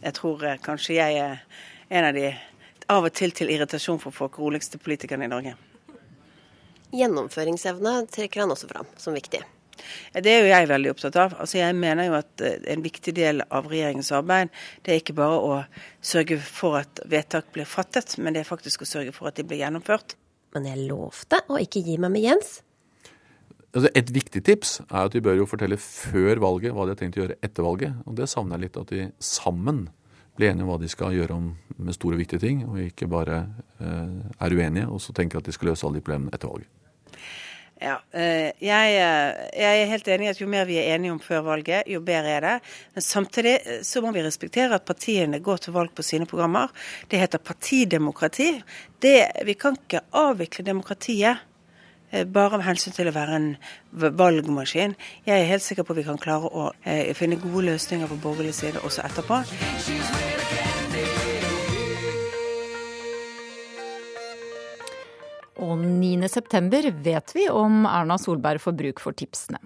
[0.03, 1.43] Jeg tror eh, kanskje jeg er
[1.89, 2.31] en av de
[2.93, 5.57] av og til til irritasjon for folk roligste politikerne i Norge.
[6.95, 9.43] Gjennomføringsevne trekker han også fram som viktig.
[10.15, 11.35] Det er jo jeg veldig opptatt av.
[11.43, 14.53] Altså jeg mener jo at eh, En viktig del av regjeringens arbeid
[14.83, 15.59] det er ikke bare å
[16.01, 19.45] sørge for at vedtak blir fattet, men det er faktisk å sørge for at de
[19.47, 20.17] blir gjennomført.
[20.55, 22.61] Men jeg lovte å ikke gi meg med Jens.
[23.75, 27.01] Altså et viktig tips er at de bør jo fortelle før valget hva de har
[27.01, 27.99] tenkt å gjøre etter valget.
[28.07, 29.87] Og det savner jeg litt, at de sammen
[30.37, 33.43] blir enige om hva de skal gjøre om, med store, viktige ting, og ikke bare
[33.81, 36.73] eh, er uenige og så tenker at de skal løse alle de problemene etter valget.
[37.77, 41.43] Ja, jeg, jeg, er helt enig i at jo mer vi er enige om før
[41.45, 42.55] valget, jo bedre er det.
[42.97, 43.53] Men samtidig
[43.85, 46.73] så må vi respektere at partiene går til valg på sine programmer.
[47.11, 48.49] Det heter partidemokrati.
[49.05, 51.45] Det, vi kan ikke avvikle demokratiet
[52.11, 53.49] bare med hensyn til å være en
[53.93, 54.97] valgmaskin.
[55.27, 56.71] Jeg er helt sikker på at vi kan klare å
[57.19, 59.43] finne gode løsninger på borgerlig side også etterpå.
[65.57, 69.63] Og 9.9 vet vi om Erna Solberg får bruk for tipsene.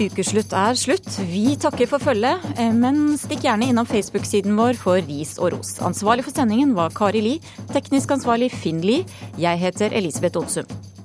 [0.00, 1.08] Ukeslutt er slutt.
[1.28, 5.74] Vi takker for følget, men stikk gjerne innom Facebook-siden vår for ris og ros.
[5.84, 7.34] Ansvarlig for sendingen var Kari Li,
[7.74, 9.02] teknisk ansvarlig Finn Li.
[9.40, 10.99] Jeg heter Elisabeth Onsum.